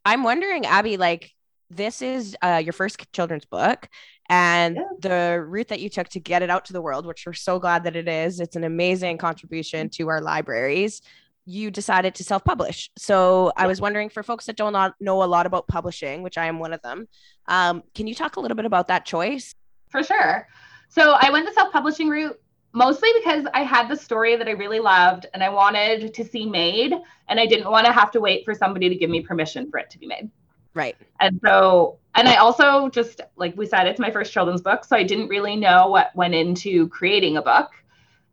I'm 0.04 0.24
wondering, 0.24 0.66
Abby, 0.66 0.96
like 0.96 1.30
this 1.70 2.02
is 2.02 2.36
uh, 2.42 2.60
your 2.64 2.72
first 2.72 3.12
children's 3.12 3.44
book 3.44 3.88
and 4.28 4.76
yeah. 4.76 4.82
the 5.00 5.44
route 5.46 5.68
that 5.68 5.80
you 5.80 5.88
took 5.88 6.08
to 6.08 6.20
get 6.20 6.42
it 6.42 6.50
out 6.50 6.64
to 6.64 6.72
the 6.72 6.80
world 6.80 7.06
which 7.06 7.24
we're 7.26 7.32
so 7.32 7.58
glad 7.58 7.84
that 7.84 7.96
it 7.96 8.08
is 8.08 8.40
it's 8.40 8.56
an 8.56 8.64
amazing 8.64 9.18
contribution 9.18 9.88
to 9.88 10.08
our 10.08 10.20
libraries 10.20 11.02
you 11.46 11.70
decided 11.70 12.14
to 12.16 12.24
self-publish. 12.24 12.90
So 12.98 13.52
I 13.56 13.68
was 13.68 13.80
wondering 13.80 14.08
for 14.10 14.24
folks 14.24 14.46
that 14.46 14.56
don't 14.56 14.74
know 15.00 15.22
a 15.22 15.24
lot 15.24 15.46
about 15.46 15.68
publishing, 15.68 16.22
which 16.22 16.36
I 16.36 16.46
am 16.46 16.58
one 16.58 16.72
of 16.72 16.82
them, 16.82 17.06
um, 17.46 17.84
can 17.94 18.08
you 18.08 18.14
talk 18.14 18.36
a 18.36 18.40
little 18.40 18.56
bit 18.56 18.64
about 18.64 18.88
that 18.88 19.06
choice? 19.06 19.54
For 19.88 20.02
sure. 20.02 20.48
So 20.88 21.16
I 21.20 21.30
went 21.30 21.46
the 21.46 21.54
self-publishing 21.54 22.08
route 22.08 22.38
mostly 22.72 23.08
because 23.18 23.46
I 23.54 23.62
had 23.62 23.88
the 23.88 23.96
story 23.96 24.36
that 24.36 24.48
I 24.48 24.50
really 24.50 24.80
loved 24.80 25.26
and 25.32 25.42
I 25.42 25.48
wanted 25.48 26.12
to 26.12 26.24
see 26.24 26.46
made, 26.46 26.92
and 27.28 27.40
I 27.40 27.46
didn't 27.46 27.70
want 27.70 27.86
to 27.86 27.92
have 27.92 28.10
to 28.10 28.20
wait 28.20 28.44
for 28.44 28.52
somebody 28.52 28.88
to 28.88 28.96
give 28.96 29.08
me 29.08 29.22
permission 29.22 29.70
for 29.70 29.78
it 29.78 29.88
to 29.90 29.98
be 29.98 30.06
made. 30.06 30.30
Right. 30.74 30.96
And 31.20 31.40
so, 31.42 31.98
and 32.16 32.28
I 32.28 32.36
also 32.36 32.88
just, 32.88 33.20
like 33.36 33.56
we 33.56 33.66
said, 33.66 33.86
it's 33.86 34.00
my 34.00 34.10
first 34.10 34.32
children's 34.32 34.62
book. 34.62 34.84
So 34.84 34.96
I 34.96 35.02
didn't 35.02 35.28
really 35.28 35.54
know 35.54 35.88
what 35.88 36.16
went 36.16 36.34
into 36.34 36.88
creating 36.88 37.36
a 37.36 37.42
book. 37.42 37.70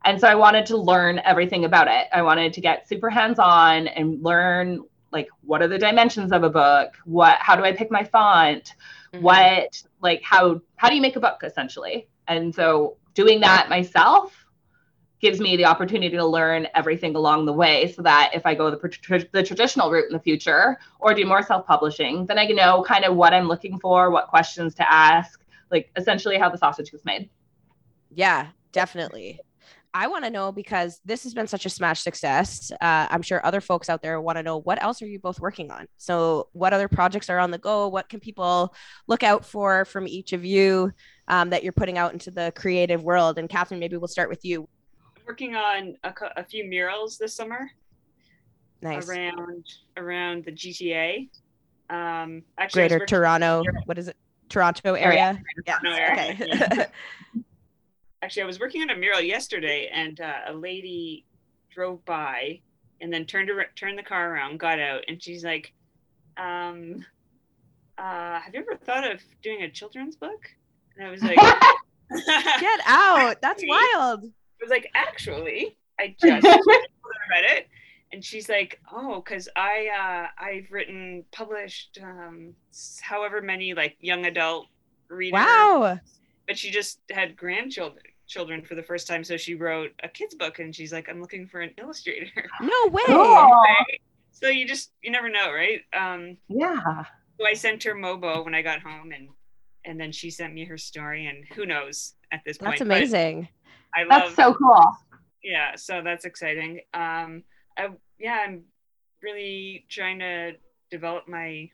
And 0.04 0.20
so 0.20 0.26
I 0.26 0.34
wanted 0.34 0.66
to 0.66 0.76
learn 0.76 1.20
everything 1.24 1.64
about 1.64 1.88
it. 1.88 2.06
I 2.12 2.22
wanted 2.22 2.52
to 2.54 2.60
get 2.60 2.88
super 2.88 3.10
hands 3.10 3.38
on 3.38 3.86
and 3.88 4.22
learn 4.22 4.84
like 5.12 5.28
what 5.42 5.62
are 5.62 5.68
the 5.68 5.78
dimensions 5.78 6.32
of 6.32 6.42
a 6.42 6.50
book? 6.50 6.94
What 7.04 7.38
how 7.38 7.56
do 7.56 7.64
I 7.64 7.72
pick 7.72 7.90
my 7.90 8.04
font? 8.04 8.74
Mm-hmm. 9.12 9.24
What 9.24 9.82
like 10.02 10.22
how 10.22 10.60
how 10.76 10.88
do 10.88 10.96
you 10.96 11.00
make 11.00 11.16
a 11.16 11.20
book 11.20 11.42
essentially? 11.42 12.08
And 12.26 12.54
so 12.54 12.96
doing 13.14 13.40
that 13.40 13.68
myself 13.68 14.43
gives 15.24 15.40
me 15.40 15.56
the 15.56 15.64
opportunity 15.64 16.14
to 16.14 16.26
learn 16.26 16.68
everything 16.74 17.16
along 17.16 17.46
the 17.46 17.52
way 17.52 17.90
so 17.90 18.02
that 18.02 18.30
if 18.34 18.44
I 18.44 18.54
go 18.54 18.70
the, 18.70 19.26
the 19.32 19.42
traditional 19.42 19.90
route 19.90 20.04
in 20.04 20.12
the 20.12 20.20
future 20.20 20.78
or 21.00 21.14
do 21.14 21.24
more 21.24 21.42
self 21.42 21.66
publishing, 21.66 22.26
then 22.26 22.38
I 22.38 22.46
can 22.46 22.56
know 22.56 22.84
kind 22.86 23.06
of 23.06 23.16
what 23.16 23.32
I'm 23.32 23.48
looking 23.48 23.80
for, 23.80 24.10
what 24.10 24.28
questions 24.28 24.74
to 24.74 24.92
ask, 24.92 25.42
like 25.70 25.90
essentially 25.96 26.36
how 26.36 26.50
the 26.50 26.58
sausage 26.58 26.92
was 26.92 27.06
made. 27.06 27.30
Yeah, 28.10 28.48
definitely. 28.72 29.40
I 29.94 30.08
want 30.08 30.24
to 30.24 30.30
know 30.30 30.52
because 30.52 31.00
this 31.06 31.22
has 31.22 31.32
been 31.32 31.46
such 31.46 31.64
a 31.64 31.70
smash 31.70 32.02
success. 32.02 32.70
Uh, 32.72 33.06
I'm 33.08 33.22
sure 33.22 33.40
other 33.46 33.62
folks 33.62 33.88
out 33.88 34.02
there 34.02 34.20
want 34.20 34.36
to 34.36 34.42
know 34.42 34.58
what 34.58 34.82
else 34.82 35.00
are 35.00 35.06
you 35.06 35.20
both 35.20 35.40
working 35.40 35.70
on? 35.70 35.86
So, 35.96 36.48
what 36.52 36.74
other 36.74 36.88
projects 36.88 37.30
are 37.30 37.38
on 37.38 37.50
the 37.50 37.58
go? 37.58 37.88
What 37.88 38.10
can 38.10 38.20
people 38.20 38.74
look 39.06 39.22
out 39.22 39.46
for 39.46 39.86
from 39.86 40.06
each 40.06 40.34
of 40.34 40.44
you 40.44 40.92
um, 41.28 41.48
that 41.48 41.62
you're 41.62 41.72
putting 41.72 41.96
out 41.96 42.12
into 42.12 42.30
the 42.30 42.52
creative 42.54 43.02
world? 43.02 43.38
And 43.38 43.48
Catherine, 43.48 43.80
maybe 43.80 43.96
we'll 43.96 44.08
start 44.08 44.28
with 44.28 44.44
you. 44.44 44.68
Working 45.26 45.56
on 45.56 45.96
a, 46.04 46.12
a 46.36 46.44
few 46.44 46.64
murals 46.64 47.18
this 47.18 47.34
summer. 47.34 47.70
Nice. 48.82 49.08
Around 49.08 49.64
around 49.96 50.44
the 50.44 50.52
GTA. 50.52 51.28
Um, 51.88 52.42
actually, 52.58 52.88
Greater 52.88 53.06
Toronto. 53.06 53.62
What 53.86 53.98
is 53.98 54.08
it? 54.08 54.16
Toronto 54.48 54.94
area. 54.94 55.40
Yeah. 55.66 55.78
Okay. 55.84 56.86
Actually 58.22 58.42
i 58.42 58.46
was 58.46 58.58
working 58.58 58.80
on 58.80 58.88
a 58.88 58.96
mural 58.96 59.20
yesterday 59.20 59.90
and 59.92 60.18
uh, 60.18 60.32
a 60.46 60.52
lady 60.54 61.26
drove 61.70 62.02
by 62.06 62.58
and 63.02 63.12
then 63.12 63.26
turned 63.26 63.48
to 63.48 63.62
turned 63.76 63.98
the 63.98 64.02
car 64.02 64.32
around 64.32 64.58
got 64.58 64.78
out 64.78 65.02
and 65.08 65.22
she's 65.22 65.44
like 65.44 65.74
um 66.38 67.04
uh 67.98 68.40
have 68.40 68.54
you 68.54 68.60
ever 68.60 68.76
thought 68.76 69.10
of 69.10 69.20
doing 69.42 69.62
a 69.62 69.70
children's 69.70 70.16
book 70.16 70.48
and 70.96 71.06
i 71.06 71.10
was 71.10 71.22
like 71.22 71.36
get 72.60 72.80
out 72.86 73.36
that's 73.42 73.62
wild 73.66 74.24
i 74.60 74.64
was 74.64 74.70
like 74.70 74.90
actually 74.94 75.76
i 75.98 76.14
just 76.22 76.44
read 76.44 77.44
it. 77.44 77.68
And 78.12 78.24
she's 78.24 78.48
like 78.48 78.80
oh 78.92 79.16
because 79.16 79.48
i 79.56 79.88
uh 79.88 80.42
i've 80.42 80.70
written 80.70 81.24
published 81.32 81.98
um 82.02 82.54
however 83.00 83.40
many 83.40 83.74
like 83.74 83.96
young 84.00 84.26
adult 84.26 84.66
readers. 85.08 85.32
Wow. 85.32 85.98
But 86.46 86.58
she 86.58 86.70
just 86.70 87.00
had 87.10 87.36
grandchildren 87.36 88.04
children 88.26 88.62
for 88.62 88.74
the 88.74 88.82
first 88.82 89.06
time 89.06 89.22
so 89.22 89.36
she 89.36 89.54
wrote 89.54 89.90
a 90.02 90.08
kids 90.08 90.34
book 90.34 90.58
and 90.58 90.74
she's 90.74 90.92
like 90.92 91.08
i'm 91.10 91.20
looking 91.20 91.46
for 91.46 91.60
an 91.60 91.70
illustrator. 91.78 92.30
No 92.60 92.86
way. 92.90 93.02
Right? 93.08 94.00
so 94.30 94.48
you 94.48 94.66
just 94.66 94.92
you 95.02 95.10
never 95.10 95.28
know 95.28 95.52
right? 95.52 95.80
Um 95.92 96.36
yeah. 96.48 97.04
so 97.38 97.46
i 97.46 97.52
sent 97.52 97.82
her 97.82 97.94
mobo 97.94 98.44
when 98.44 98.54
i 98.54 98.62
got 98.62 98.80
home 98.80 99.12
and 99.12 99.28
and 99.84 100.00
then 100.00 100.12
she 100.12 100.30
sent 100.30 100.54
me 100.54 100.64
her 100.64 100.78
story 100.78 101.26
and 101.26 101.44
who 101.54 101.66
knows 101.66 102.14
at 102.32 102.40
this 102.46 102.58
point 102.58 102.72
that's 102.72 102.80
amazing 102.80 103.48
i 103.96 104.02
love 104.02 104.22
that's 104.22 104.36
so 104.36 104.54
cool 104.54 104.84
yeah 105.42 105.74
so 105.76 106.02
that's 106.02 106.24
exciting 106.24 106.80
um 106.94 107.42
I, 107.76 107.88
yeah 108.18 108.44
i'm 108.46 108.64
really 109.22 109.86
trying 109.88 110.18
to 110.20 110.52
develop 110.90 111.28
my 111.28 111.70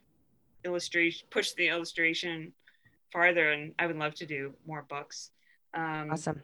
illustration 0.65 1.27
push 1.31 1.53
the 1.53 1.69
illustration 1.69 2.53
farther 3.13 3.51
and 3.51 3.75
i 3.79 3.87
would 3.87 3.97
love 3.97 4.15
to 4.17 4.27
do 4.27 4.55
more 4.67 4.85
books 4.89 5.31
um, 5.75 6.11
awesome. 6.11 6.43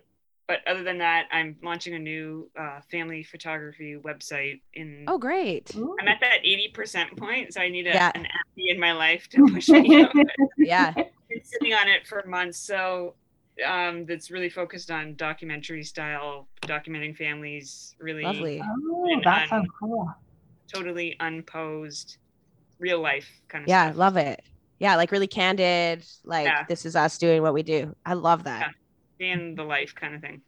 But 0.49 0.61
other 0.69 0.85
than 0.85 0.99
that, 0.99 1.27
I'm 1.33 1.57
launching 1.63 1.95
a 1.95 1.99
new 1.99 2.49
uh, 2.57 2.81
family 2.89 3.25
photography 3.25 3.97
website. 3.97 4.61
In 4.75 5.05
oh, 5.09 5.19
great! 5.19 5.75
I'm 5.75 6.07
at 6.07 6.21
that 6.21 6.45
80% 6.45 7.19
point, 7.19 7.53
so 7.53 7.61
I 7.61 7.69
need 7.69 7.89
a, 7.89 7.91
yeah. 7.91 8.13
an 8.15 8.27
Abby 8.27 8.71
in 8.71 8.79
my 8.79 8.93
life 8.93 9.29
to 9.31 9.45
push 9.53 9.69
me. 9.69 10.07
yeah, 10.57 10.93
been 10.93 11.43
sitting 11.43 11.75
on 11.75 11.89
it 11.89 12.07
for 12.07 12.25
months, 12.27 12.59
so 12.59 13.15
um, 13.65 14.07
that's 14.07 14.31
really 14.31 14.51
focused 14.51 14.91
on 14.91 15.15
documentary 15.15 15.83
style, 15.83 16.49
documenting 16.63 17.17
families. 17.17 17.95
Really 17.99 18.23
lovely. 18.23 18.63
Oh, 18.63 19.21
that 19.25 19.49
sounds 19.49 19.69
cool. 19.79 20.13
Totally 20.73 21.17
unposed, 21.21 22.19
real 22.79 23.01
life 23.01 23.29
kind 23.49 23.65
of. 23.65 23.69
Yeah, 23.69 23.87
stuff. 23.87 23.97
love 23.97 24.17
it. 24.17 24.43
Yeah, 24.79 24.97
like 24.97 25.13
really 25.13 25.27
candid. 25.27 26.05
Like 26.25 26.47
yeah. 26.47 26.65
this 26.69 26.85
is 26.85 26.97
us 26.97 27.19
doing 27.19 27.43
what 27.43 27.55
we 27.55 27.63
do. 27.63 27.95
I 28.05 28.15
love 28.15 28.45
that. 28.45 28.61
Yeah 28.61 28.71
in 29.19 29.55
the 29.55 29.63
life 29.63 29.95
kind 29.95 30.15
of 30.15 30.21
thing. 30.21 30.43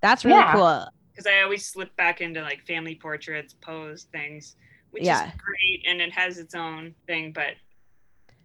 That's 0.00 0.24
really 0.24 0.38
yeah. 0.38 0.52
cool. 0.52 0.86
Because 1.12 1.26
I 1.26 1.42
always 1.42 1.66
slip 1.66 1.94
back 1.96 2.20
into 2.20 2.42
like 2.42 2.64
family 2.66 2.94
portraits, 2.94 3.54
pose 3.60 4.04
things, 4.12 4.56
which 4.90 5.04
yeah. 5.04 5.26
is 5.26 5.32
great 5.38 5.84
and 5.86 6.00
it 6.00 6.12
has 6.12 6.38
its 6.38 6.54
own 6.54 6.94
thing, 7.06 7.32
but 7.32 7.54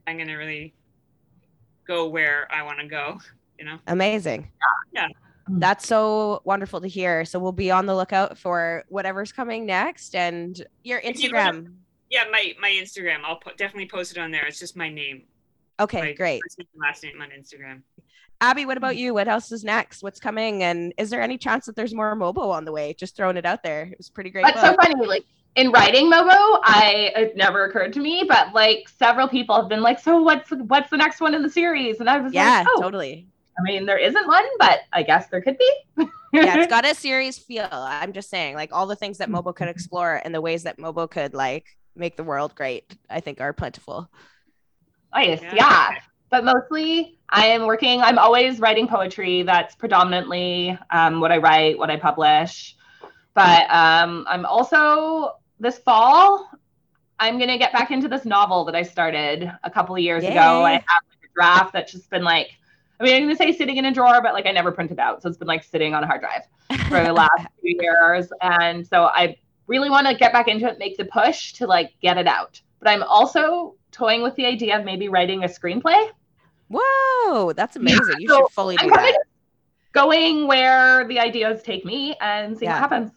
I'm 0.08 0.17
gonna 0.17 0.38
really 0.38 0.74
go 1.88 2.08
where 2.08 2.48
I 2.52 2.63
want 2.63 2.80
to 2.80 2.88
go, 2.88 3.19
you 3.60 3.65
know. 3.65 3.78
Amazing. 3.88 4.50
Yeah. 4.93 5.08
Mm. 5.50 5.60
That's 5.60 5.88
so 5.88 6.41
wonderful 6.45 6.82
to 6.82 6.88
hear. 6.88 7.26
So 7.26 7.39
we'll 7.39 7.52
be 7.52 7.69
on 7.69 7.86
the 7.86 7.95
lookout 7.95 8.38
for 8.38 8.86
whatever's 8.88 9.32
coming 9.32 9.65
next 9.65 10.15
and 10.15 10.65
your 10.84 11.02
Instagram. 11.02 11.63
You 11.63 11.74
yeah, 12.10 12.24
my 12.32 12.54
my 12.60 12.69
Instagram. 12.69 13.19
I'll 13.24 13.38
put, 13.38 13.58
definitely 13.58 13.88
post 13.88 14.12
it 14.12 14.17
on 14.17 14.32
there. 14.32 14.45
It's 14.45 14.60
just 14.60 14.76
my 14.76 14.89
name. 14.89 15.24
Okay, 15.80 16.02
my 16.02 16.13
great. 16.13 16.41
last 16.76 17.04
name 17.04 17.22
on 17.22 17.30
Instagram. 17.30 17.82
Abby, 18.41 18.65
what 18.65 18.78
about 18.78 18.95
mm. 18.95 19.00
you? 19.00 19.13
What 19.13 19.28
else 19.28 19.52
is 19.52 19.63
next? 19.63 20.02
What's 20.02 20.19
coming? 20.19 20.63
And 20.63 20.93
is 20.98 21.10
there 21.10 21.22
any 21.22 21.38
chance 21.38 21.65
that 21.65 21.76
there's 21.76 21.93
more 21.93 22.15
Mobo 22.15 22.50
on 22.50 22.65
the 22.65 22.72
way? 22.72 22.93
Just 22.93 23.15
throwing 23.15 23.38
it 23.38 23.45
out 23.45 23.63
there. 23.63 23.84
It 23.84 23.98
was 23.98 24.10
pretty 24.10 24.30
great. 24.30 24.45
That's 24.45 24.62
book. 24.62 24.82
so 24.82 24.89
funny. 24.89 25.06
Like 25.06 25.26
in 25.56 25.72
writing 25.72 26.12
Mobo, 26.12 26.60
I 26.63 27.12
it 27.15 27.38
never 27.38 27.65
occurred 27.65 27.93
to 27.93 28.00
me, 28.00 28.26
but 28.28 28.54
like 28.54 28.89
several 28.89 29.28
people 29.28 29.56
have 29.56 29.69
been 29.69 29.82
like, 29.82 30.00
"So 30.00 30.22
what's 30.22 30.50
what's 30.52 30.89
the 30.89 30.98
next 30.98 31.22
one 31.22 31.34
in 31.34 31.43
the 31.43 31.50
series?" 31.50 32.00
And 32.00 32.10
I 32.10 32.17
was 32.17 32.34
yeah, 32.34 32.60
like, 32.60 32.67
"Oh, 32.72 32.82
totally." 32.82 33.28
I 33.60 33.62
mean, 33.63 33.86
there 33.86 33.98
isn't 33.98 34.28
one, 34.28 34.45
but 34.58 34.80
I 34.93 35.04
guess 35.04 35.28
there 35.28 35.41
could 35.41 35.58
be. 35.58 35.74
yeah, 36.34 36.58
it's 36.58 36.67
got 36.69 36.86
a 36.86 36.95
series 36.95 37.38
feel. 37.38 37.67
I'm 37.72 38.13
just 38.13 38.30
saying, 38.30 38.56
like 38.56 38.69
all 38.72 38.88
the 38.88 38.95
things 38.95 39.17
that 39.17 39.30
Mobo 39.30 39.54
could 39.54 39.67
explore 39.67 40.22
and 40.24 40.34
the 40.34 40.41
ways 40.41 40.63
that 40.63 40.78
Mobo 40.78 41.10
could 41.10 41.34
like 41.34 41.65
make 41.95 42.15
the 42.15 42.24
world 42.24 42.56
great, 42.56 42.95
I 43.10 43.19
think 43.19 43.41
are 43.41 43.54
plentiful. 43.54 44.10
Nice. 45.13 45.41
Yeah. 45.41 45.56
yeah 45.56 45.95
but 46.30 46.43
mostly 46.43 47.17
I 47.30 47.48
am 47.48 47.65
working, 47.65 48.02
I'm 48.02 48.17
always 48.17 48.60
writing 48.60 48.88
poetry. 48.88 49.43
That's 49.43 49.76
predominantly 49.76 50.78
um, 50.91 51.19
what 51.19 51.32
I 51.32 51.38
write, 51.38 51.78
what 51.78 51.89
I 51.89 51.98
publish. 51.98 52.76
But 53.34 53.69
um, 53.69 54.26
I'm 54.28 54.45
also, 54.45 55.38
this 55.60 55.78
fall, 55.80 56.50
I'm 57.19 57.38
going 57.38 57.50
to 57.50 57.58
get 57.58 57.74
back 57.74 57.91
into 57.91 58.08
this 58.08 58.26
novel 58.26 58.65
that 58.65 58.76
I 58.76 58.84
started 58.84 59.52
a 59.63 59.69
couple 59.69 59.95
of 59.95 60.02
years 60.02 60.24
Yay. 60.24 60.32
ago. 60.32 60.63
I 60.63 60.74
have 60.74 60.82
like 60.82 61.24
a 61.24 61.34
draft 61.34 61.74
that's 61.74 61.91
just 61.91 62.10
been 62.10 62.24
like, 62.24 62.50
I 62.99 63.03
mean, 63.03 63.15
I'm 63.15 63.21
going 63.23 63.35
to 63.35 63.38
say 63.38 63.53
sitting 63.53 63.77
in 63.77 63.85
a 63.85 63.93
drawer, 63.93 64.21
but 64.21 64.33
like 64.33 64.45
I 64.45 64.51
never 64.51 64.71
printed 64.71 64.99
out. 64.99 65.21
So 65.21 65.29
it's 65.29 65.38
been 65.38 65.47
like 65.47 65.63
sitting 65.63 65.93
on 65.93 66.03
a 66.03 66.07
hard 66.07 66.21
drive 66.21 66.43
for 66.89 67.01
the 67.01 67.13
last 67.13 67.47
few 67.62 67.77
years. 67.79 68.31
And 68.41 68.85
so 68.85 69.05
I 69.05 69.38
really 69.67 69.89
want 69.89 70.07
to 70.07 70.15
get 70.15 70.33
back 70.33 70.47
into 70.47 70.67
it, 70.67 70.79
make 70.79 70.97
the 70.97 71.05
push 71.05 71.53
to 71.53 71.67
like 71.67 71.93
get 72.01 72.17
it 72.17 72.27
out. 72.27 72.59
But 72.79 72.89
I'm 72.89 73.03
also 73.03 73.75
toying 73.91 74.21
with 74.21 74.35
the 74.35 74.45
idea 74.45 74.77
of 74.77 74.85
maybe 74.85 75.07
writing 75.07 75.43
a 75.43 75.47
screenplay. 75.47 76.09
Whoa, 76.69 77.53
that's 77.53 77.75
amazing. 77.75 77.99
Yeah, 78.09 78.15
you 78.19 78.27
so 78.27 78.38
should 78.38 78.51
fully 78.51 78.77
do 78.77 78.89
that. 78.89 79.17
Going 79.91 80.47
where 80.47 81.07
the 81.07 81.19
ideas 81.19 81.63
take 81.63 81.83
me 81.85 82.15
and 82.21 82.57
see 82.57 82.65
yeah. 82.65 82.73
what 82.73 82.79
happens. 82.79 83.12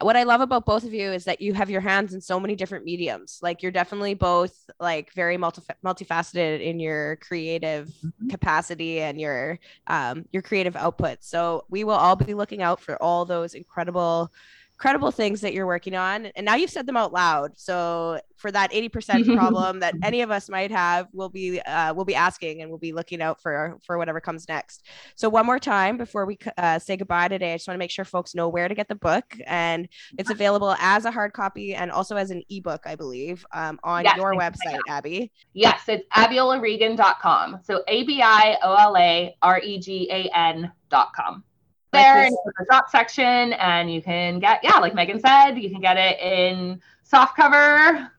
What 0.00 0.16
I 0.16 0.22
love 0.22 0.40
about 0.40 0.66
both 0.66 0.84
of 0.84 0.94
you 0.94 1.12
is 1.12 1.24
that 1.24 1.40
you 1.40 1.54
have 1.54 1.70
your 1.70 1.80
hands 1.80 2.14
in 2.14 2.20
so 2.20 2.40
many 2.40 2.56
different 2.56 2.84
mediums. 2.84 3.38
Like 3.42 3.62
you're 3.62 3.72
definitely 3.72 4.14
both 4.14 4.54
like 4.78 5.12
very 5.12 5.36
multi- 5.36 5.62
multifaceted 5.84 6.60
in 6.62 6.80
your 6.80 7.16
creative 7.16 7.88
mm-hmm. 7.88 8.28
capacity 8.28 9.00
and 9.00 9.20
your 9.20 9.58
um, 9.86 10.24
your 10.32 10.42
creative 10.42 10.76
output. 10.76 11.18
So 11.20 11.64
we 11.68 11.84
will 11.84 11.94
all 11.94 12.16
be 12.16 12.34
looking 12.34 12.62
out 12.62 12.80
for 12.80 13.00
all 13.02 13.24
those 13.24 13.54
incredible 13.54 14.32
incredible 14.80 15.10
things 15.10 15.42
that 15.42 15.52
you're 15.52 15.66
working 15.66 15.94
on. 15.94 16.24
And 16.36 16.46
now 16.46 16.54
you've 16.54 16.70
said 16.70 16.86
them 16.86 16.96
out 16.96 17.12
loud. 17.12 17.52
So 17.58 18.18
for 18.36 18.50
that 18.50 18.72
80% 18.72 19.36
problem 19.36 19.80
that 19.80 19.94
any 20.02 20.22
of 20.22 20.30
us 20.30 20.48
might 20.48 20.70
have, 20.70 21.06
we'll 21.12 21.28
be 21.28 21.60
uh, 21.60 21.92
we'll 21.92 22.06
be 22.06 22.14
asking 22.14 22.62
and 22.62 22.70
we'll 22.70 22.78
be 22.78 22.94
looking 22.94 23.20
out 23.20 23.42
for 23.42 23.76
for 23.84 23.98
whatever 23.98 24.22
comes 24.22 24.48
next. 24.48 24.86
So 25.16 25.28
one 25.28 25.44
more 25.44 25.58
time 25.58 25.98
before 25.98 26.24
we 26.24 26.38
uh, 26.56 26.78
say 26.78 26.96
goodbye 26.96 27.28
today, 27.28 27.52
I 27.52 27.56
just 27.56 27.68
want 27.68 27.74
to 27.74 27.78
make 27.78 27.90
sure 27.90 28.06
folks 28.06 28.34
know 28.34 28.48
where 28.48 28.68
to 28.68 28.74
get 28.74 28.88
the 28.88 28.94
book, 28.94 29.24
and 29.46 29.86
it's 30.16 30.30
available 30.30 30.74
as 30.78 31.04
a 31.04 31.10
hard 31.10 31.34
copy 31.34 31.74
and 31.74 31.90
also 31.90 32.16
as 32.16 32.30
an 32.30 32.42
ebook, 32.48 32.80
I 32.86 32.94
believe, 32.94 33.44
um, 33.52 33.78
on 33.84 34.04
yes, 34.04 34.16
your 34.16 34.32
website, 34.34 34.80
Abby. 34.88 35.30
Yes, 35.52 35.82
it's 35.88 36.08
abiolaregan.com. 36.16 37.60
So 37.64 37.82
A 37.86 38.04
B 38.04 38.22
I 38.22 38.56
O 38.62 38.74
L 38.74 38.96
A 38.96 39.36
R 39.42 39.60
E 39.60 39.78
G 39.78 40.08
A 40.10 40.30
N.com 40.34 41.44
there 41.92 42.24
in 42.24 42.32
the 42.32 42.66
shop 42.70 42.88
section 42.90 43.52
and 43.54 43.92
you 43.92 44.00
can 44.00 44.38
get 44.38 44.60
yeah 44.62 44.78
like 44.78 44.94
megan 44.94 45.18
said 45.18 45.54
you 45.56 45.68
can 45.68 45.80
get 45.80 45.96
it 45.96 46.20
in 46.20 46.80
soft 47.02 47.36
cover 47.36 48.10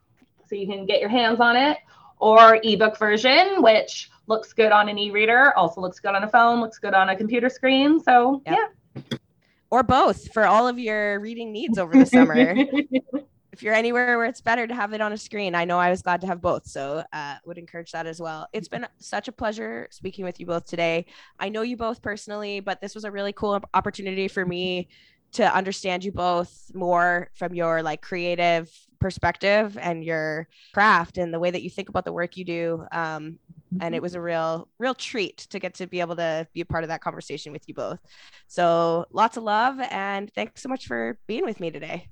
so 0.51 0.57
you 0.57 0.67
can 0.67 0.85
get 0.85 0.99
your 0.99 1.09
hands 1.09 1.39
on 1.39 1.55
it, 1.55 1.77
or 2.19 2.59
ebook 2.61 2.99
version, 2.99 3.63
which 3.63 4.11
looks 4.27 4.51
good 4.51 4.73
on 4.73 4.89
an 4.89 4.99
e-reader, 4.99 5.57
also 5.57 5.79
looks 5.79 6.01
good 6.01 6.13
on 6.13 6.23
a 6.23 6.27
phone, 6.27 6.59
looks 6.59 6.77
good 6.77 6.93
on 6.93 7.07
a 7.07 7.15
computer 7.15 7.49
screen. 7.49 8.01
So 8.01 8.41
yep. 8.45 8.57
yeah. 8.97 9.17
Or 9.69 9.81
both 9.81 10.33
for 10.33 10.45
all 10.45 10.67
of 10.67 10.77
your 10.77 11.21
reading 11.21 11.53
needs 11.53 11.77
over 11.77 11.93
the 11.93 12.05
summer. 12.05 12.53
if 13.51 13.61
you're 13.61 13.73
anywhere 13.73 14.17
where 14.17 14.25
it's 14.25 14.41
better 14.41 14.65
to 14.65 14.73
have 14.73 14.93
it 14.93 15.01
on 15.01 15.11
a 15.11 15.17
screen, 15.17 15.55
I 15.55 15.65
know 15.65 15.77
I 15.77 15.89
was 15.89 16.01
glad 16.01 16.21
to 16.21 16.27
have 16.27 16.41
both. 16.41 16.67
So 16.67 17.03
uh, 17.11 17.35
would 17.45 17.57
encourage 17.57 17.91
that 17.91 18.05
as 18.05 18.21
well. 18.21 18.47
It's 18.53 18.67
been 18.67 18.87
such 18.97 19.27
a 19.27 19.31
pleasure 19.31 19.87
speaking 19.91 20.23
with 20.23 20.39
you 20.39 20.45
both 20.45 20.65
today. 20.65 21.05
I 21.39 21.49
know 21.49 21.61
you 21.61 21.75
both 21.75 22.01
personally, 22.01 22.59
but 22.61 22.79
this 22.81 22.95
was 22.95 23.03
a 23.03 23.11
really 23.11 23.33
cool 23.33 23.61
opportunity 23.73 24.27
for 24.27 24.45
me 24.45 24.87
to 25.33 25.55
understand 25.55 26.03
you 26.03 26.11
both 26.11 26.71
more 26.73 27.29
from 27.35 27.53
your 27.53 27.81
like 27.81 28.01
creative 28.01 28.69
perspective 28.99 29.77
and 29.77 30.03
your 30.03 30.47
craft 30.73 31.17
and 31.17 31.33
the 31.33 31.39
way 31.39 31.49
that 31.49 31.63
you 31.63 31.69
think 31.69 31.89
about 31.89 32.05
the 32.05 32.13
work 32.13 32.37
you 32.37 32.45
do 32.45 32.85
um, 32.91 33.39
and 33.79 33.95
it 33.95 34.01
was 34.01 34.13
a 34.13 34.21
real 34.21 34.67
real 34.77 34.93
treat 34.93 35.37
to 35.37 35.57
get 35.57 35.73
to 35.73 35.87
be 35.87 36.01
able 36.01 36.15
to 36.15 36.45
be 36.53 36.61
a 36.61 36.65
part 36.65 36.83
of 36.83 36.89
that 36.89 37.01
conversation 37.01 37.51
with 37.51 37.63
you 37.67 37.73
both 37.73 37.99
so 38.47 39.05
lots 39.11 39.37
of 39.37 39.43
love 39.43 39.79
and 39.89 40.31
thanks 40.33 40.61
so 40.61 40.69
much 40.69 40.85
for 40.85 41.17
being 41.27 41.45
with 41.45 41.59
me 41.59 41.71
today 41.71 42.09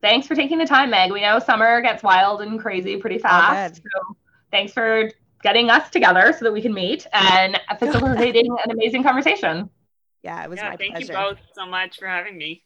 thanks 0.00 0.26
for 0.26 0.34
taking 0.34 0.58
the 0.58 0.66
time 0.66 0.90
meg. 0.90 1.12
We 1.12 1.20
know 1.20 1.38
summer 1.38 1.80
gets 1.80 2.02
wild 2.02 2.42
and 2.42 2.60
crazy 2.60 2.96
pretty 2.96 3.18
fast 3.18 3.76
so 3.76 4.16
thanks 4.50 4.72
for 4.72 5.10
getting 5.42 5.70
us 5.70 5.90
together 5.90 6.34
so 6.36 6.44
that 6.44 6.52
we 6.52 6.62
can 6.62 6.72
meet 6.72 7.06
and 7.12 7.60
facilitating 7.78 8.56
an 8.64 8.70
amazing 8.70 9.02
conversation. 9.02 9.70
Yeah 10.22 10.42
it 10.44 10.50
was 10.50 10.58
yeah, 10.58 10.70
my 10.70 10.76
thank 10.76 10.92
pleasure. 10.92 11.12
you 11.12 11.18
both 11.18 11.38
so 11.54 11.66
much 11.66 11.98
for 11.98 12.06
having 12.06 12.36
me. 12.36 12.62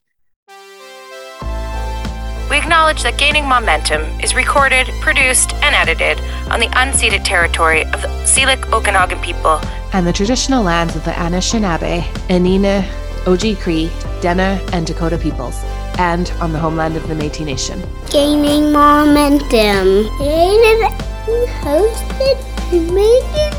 We 2.51 2.59
acknowledge 2.59 3.05
that 3.05 3.17
Gaining 3.17 3.47
Momentum 3.47 4.03
is 4.21 4.35
recorded, 4.35 4.89
produced, 5.01 5.53
and 5.63 5.73
edited 5.73 6.21
on 6.51 6.59
the 6.59 6.67
unceded 6.67 7.23
territory 7.23 7.85
of 7.85 8.03
the 8.03 8.09
Syilx 8.27 8.69
Okanagan 8.73 9.21
people 9.21 9.61
and 9.93 10.07
the 10.07 10.13
traditional 10.13 10.63
lands 10.63 10.97
of 10.97 11.05
the 11.05 11.11
Anishinaabe, 11.13 12.03
Inina, 12.29 12.83
Oji 13.25 13.57
Cree, 13.59 13.91
Dene, 14.21 14.61
and 14.73 14.87
Dakota 14.87 15.19
peoples, 15.19 15.63
and 15.99 16.31
on 16.41 16.53
the 16.53 16.59
homeland 16.59 16.97
of 16.97 17.07
the 17.09 17.15
Métis 17.15 17.45
Nation. 17.45 17.83
Gaining 18.11 18.73
Momentum. 18.73 20.09
Created 20.17 20.83
and 21.29 21.49
hosted 21.63 22.37
by 22.71 22.79
Megan 22.93 23.55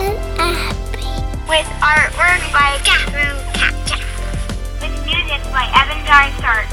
and 0.00 0.18
Abby. 0.38 1.06
With 1.48 1.66
artwork 1.80 2.42
by 2.52 2.78
Catherine 2.84 3.38
Captain. 3.54 4.00
With 4.80 5.04
music 5.04 5.42
by 5.52 5.70
Evan 5.74 6.04
Dysart. 6.06 6.66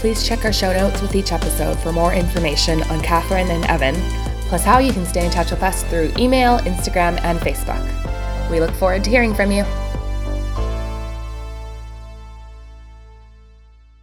Please 0.00 0.26
check 0.26 0.44
our 0.44 0.52
show 0.52 0.72
notes 0.72 1.00
with 1.00 1.14
each 1.14 1.32
episode 1.32 1.78
for 1.78 1.92
more 1.92 2.12
information 2.12 2.82
on 2.84 3.00
Catherine 3.00 3.48
and 3.48 3.64
Evan, 3.66 3.94
plus 4.48 4.64
how 4.64 4.78
you 4.78 4.92
can 4.92 5.06
stay 5.06 5.24
in 5.24 5.30
touch 5.30 5.50
with 5.50 5.62
us 5.62 5.82
through 5.84 6.12
email, 6.18 6.58
Instagram, 6.60 7.18
and 7.22 7.38
Facebook. 7.38 7.80
We 8.50 8.60
look 8.60 8.72
forward 8.72 9.02
to 9.04 9.10
hearing 9.10 9.34
from 9.34 9.50
you. 9.50 9.64